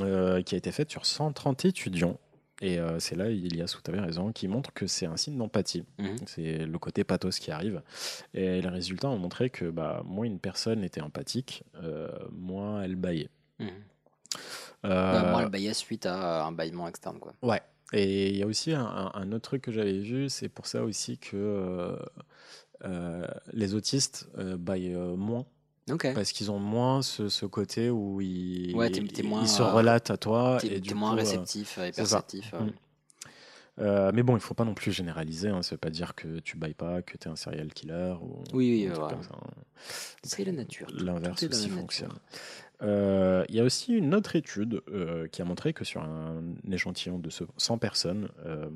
[0.00, 2.18] euh, qui a été faite sur 130 étudiants.
[2.60, 5.36] Et euh, c'est là, Ilias, où tu avais raison, qui montre que c'est un signe
[5.36, 5.84] d'empathie.
[5.98, 6.16] Mhm.
[6.26, 7.82] C'est le côté pathos qui arrive.
[8.34, 12.94] Et les résultats ont montré que bah, moins une personne était empathique, euh, moins elle
[12.94, 13.30] baillait.
[13.58, 13.68] Mhm.
[14.84, 17.34] Euh, Bah, moi, le baillet suite à un bâillement externe, quoi.
[17.42, 17.60] Ouais.
[17.92, 21.18] Et il y a aussi un, autre truc que j'avais vu, c'est pour ça aussi
[21.18, 21.98] que
[22.84, 25.44] euh, les autistes euh, baillent moins.
[26.14, 28.90] Parce qu'ils ont moins ce, ce côté où ils, Ouais,
[29.24, 30.58] moins, se euh, relatent à toi.
[30.60, 32.02] T'es et du t'es moins coup, euh, réceptif et ça.
[32.02, 32.54] perceptif.
[32.54, 32.64] euh.
[32.64, 32.72] Mm.
[33.80, 35.48] euh, mais bon, il faut pas non plus généraliser.
[35.48, 38.14] Hein, ça veut pas dire que tu bailles pas, que tu es un serial killer.
[38.22, 38.94] Ou, Oui, oui, ouais.
[39.14, 39.20] hein.
[40.22, 40.86] C'est la nature.
[40.94, 42.12] L'inverse aussi la fonctionne.
[42.82, 46.42] Euh, Il y a aussi une autre étude euh, qui a montré que sur un
[46.70, 48.68] échantillon de ce- 100 personnes, euh,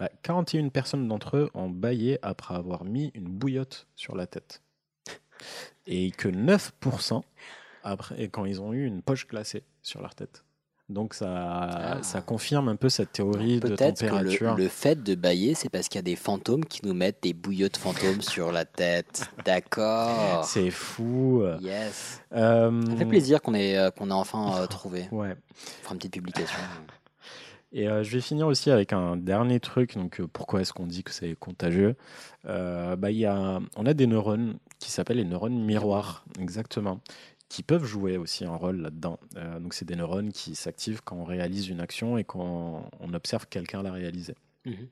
[0.00, 4.62] ouais, 41 personnes d'entre eux ont baillé après avoir mis une bouillotte sur la tête.
[5.86, 7.22] Et que 9%
[7.84, 10.44] après, quand ils ont eu une poche glacée sur leur tête.
[10.88, 11.98] Donc ça, Ah.
[12.02, 14.54] ça confirme un peu cette théorie de Peut-être que température.
[14.56, 17.22] le, le fait de bailler, c'est parce qu'il y a des fantômes qui nous mettent
[17.22, 19.26] des bouillottes fantômes sur la tête.
[19.46, 20.44] D'accord.
[20.44, 21.44] C'est fou.
[21.60, 22.20] Yes.
[22.34, 25.08] Euh, Ça fait plaisir qu'on ait, euh, qu'on ait enfin euh, trouvé.
[25.12, 25.34] Ouais.
[25.34, 26.58] On fera une petite publication.
[27.74, 29.94] Et euh, je vais finir aussi avec un dernier truc.
[29.96, 31.96] Donc, euh, pourquoi est-ce qu'on dit que c'est contagieux?
[32.46, 37.00] Euh, bah, y a, On a des neurones qui s'appellent les neurones miroirs, exactement,
[37.48, 39.18] qui peuvent jouer aussi un rôle là-dedans.
[39.36, 43.14] Euh, donc, c'est des neurones qui s'activent quand on réalise une action et quand on
[43.14, 44.34] observe quelqu'un la réaliser.
[44.66, 44.88] Mhm.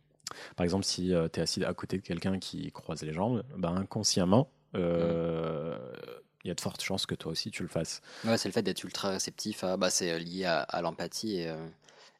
[0.56, 3.70] Par exemple, si tu es assis à côté de quelqu'un qui croise les jambes, bah,
[3.70, 8.00] inconsciemment, il y a de fortes chances que toi aussi tu le fasses.
[8.24, 9.64] Ouais, c'est le fait d'être ultra réceptif.
[9.64, 11.40] à- bah, c'est lié à, à l'empathie.
[11.40, 11.56] Et, euh,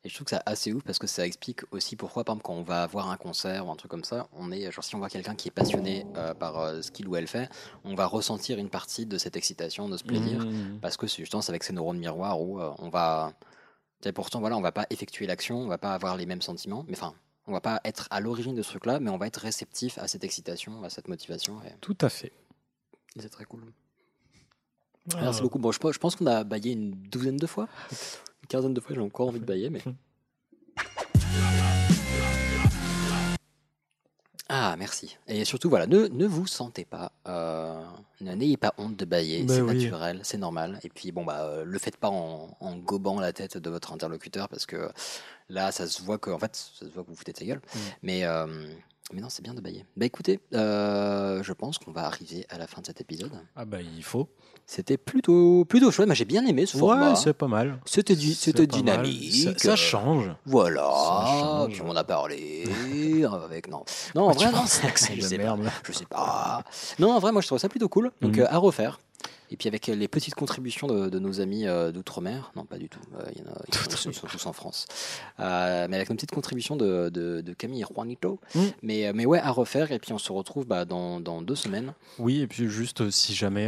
[0.02, 2.46] et je trouve que c'est assez ouf parce que ça explique aussi pourquoi, par exemple,
[2.46, 4.94] quand on va voir un concert ou un truc comme ça, on est, genre, si
[4.94, 7.50] on voit quelqu'un qui est passionné euh, par euh, ce qu'il ou elle fait,
[7.84, 10.40] on va ressentir une partie de cette excitation, de ce plaisir.
[10.40, 10.80] Mhm.
[10.80, 13.34] Parce que c'est justement c'est avec ces neurones miroirs où euh, on va.
[14.04, 16.86] Et pourtant, voilà, on va pas effectuer l'action, on va pas avoir les mêmes sentiments,
[16.88, 17.12] mais enfin,
[17.46, 20.08] on va pas être à l'origine de ce truc-là, mais on va être réceptif à
[20.08, 21.60] cette excitation, à cette motivation.
[21.64, 22.32] Et, Tout à fait.
[23.18, 23.70] c'est très cool.
[25.16, 25.58] Merci beaucoup.
[25.58, 27.68] Bon, je, pense- je pense qu'on a baillé une douzaine de fois,
[28.42, 28.94] une quinzaine de fois.
[28.94, 29.82] J'ai encore envie de bailler, mais.
[34.52, 35.16] Ah, merci.
[35.28, 37.80] Et surtout, voilà, ne, ne vous sentez pas, euh,
[38.20, 39.84] ne- n'ayez pas honte de bailler, Ben c'est oui.
[39.84, 40.80] naturel, c'est normal.
[40.82, 43.92] Et puis, bon, bah, euh, le faites pas en, en gobant la tête de votre
[43.92, 44.90] interlocuteur, parce que
[45.48, 47.38] là, ça se voit que, en fait, ça se voit que vous vous foutez de
[47.38, 47.60] sa gueule.
[47.72, 47.78] Mm.
[48.02, 48.66] Mais, euh,
[49.12, 49.84] mais non, c'est bien de bailler.
[49.96, 53.32] Bah écoutez, euh, je pense qu'on va arriver à la fin de cet épisode.
[53.56, 54.28] Ah bah il faut.
[54.66, 56.06] C'était plutôt, plutôt chouette.
[56.06, 57.10] Moi, j'ai bien aimé ce format.
[57.10, 57.80] Ouais, c'est pas mal.
[57.86, 59.02] C'était du- C'est c'était pas mal.
[59.02, 59.34] dynamique.
[59.58, 60.30] Ça, ça change.
[60.46, 60.88] Voilà.
[61.26, 61.72] Change.
[61.72, 62.64] Puis on a parlé
[63.44, 63.84] avec non.
[64.14, 65.42] Non, en vrai, non, c'est- accent je sais pas.
[65.44, 66.62] merde, là Je sais pas.
[67.00, 68.12] Non, en vrai, moi, je trouve ça plutôt cool.
[68.20, 68.42] Donc, Mhm.
[68.44, 69.00] euh, à refaire.
[69.50, 72.78] Et puis avec euh, les petites contributions de, de nos amis euh, d'outre-mer, non pas
[72.78, 74.86] du tout, euh, il y en a, ils, sont, tous en France,
[75.38, 75.44] mais
[75.96, 78.38] avec nos petites contributions de, de, de Camille et Juanito.
[78.54, 78.70] Mhm.
[78.82, 79.90] Mais, mais ouais, à refaire.
[79.92, 81.94] Et puis on se retrouve bah, dans, dans deux semaines.
[82.18, 83.66] Oui, et puis juste si jamais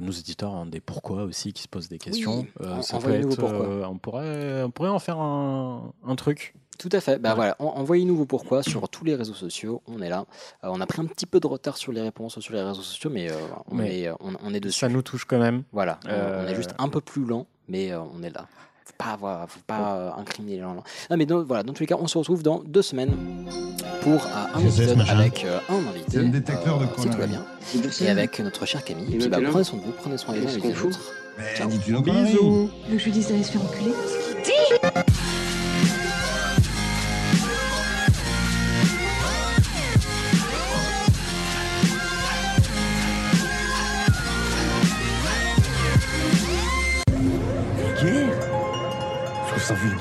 [0.00, 3.32] nos éditeurs ont des pourquoi aussi qui se posent des questions, Oui, ça peut envoyez-nous
[3.32, 3.88] être, pourquoi.
[3.88, 6.54] on pourrait, on pourrait en faire un, un truc.
[6.78, 7.18] Tout à fait.
[7.18, 7.34] Bah Ouais.
[7.36, 9.80] voilà, en- envoyez-nous vos pourquoi sur tous les réseaux sociaux.
[9.86, 10.24] On est là.
[10.64, 12.82] Euh, on a pris un petit peu de retard sur les réponses sur les réseaux
[12.82, 13.34] sociaux, mais, euh,
[13.70, 14.80] on, Mais est, on, on est dessus.
[14.80, 15.62] Ça nous touche quand même.
[15.72, 18.46] Voilà, on- on Euh, est juste un peu plus lent, mais euh, on est là.
[18.84, 20.74] Faut pas avoir, faut pas euh, incriminer les gens.
[20.74, 23.16] Non, mais donc, voilà, dans tous les cas, on se retrouve dans deux semaines
[24.02, 26.04] pour euh, un épisode avec euh, un invité.
[26.10, 27.44] C'est un détecteur de si tout va bien.
[27.74, 29.14] Et ça, avec notre cher Camille.
[29.14, 31.12] Et Puis bah, maintenant, prenez soin de vous, prenez soin des uns et des autres.
[31.38, 31.68] Mais Ciao.
[31.68, 32.02] nos Bisous.
[32.02, 32.32] conneries
[32.84, 33.92] Tu veux que je lui dise d'aller se faire enculer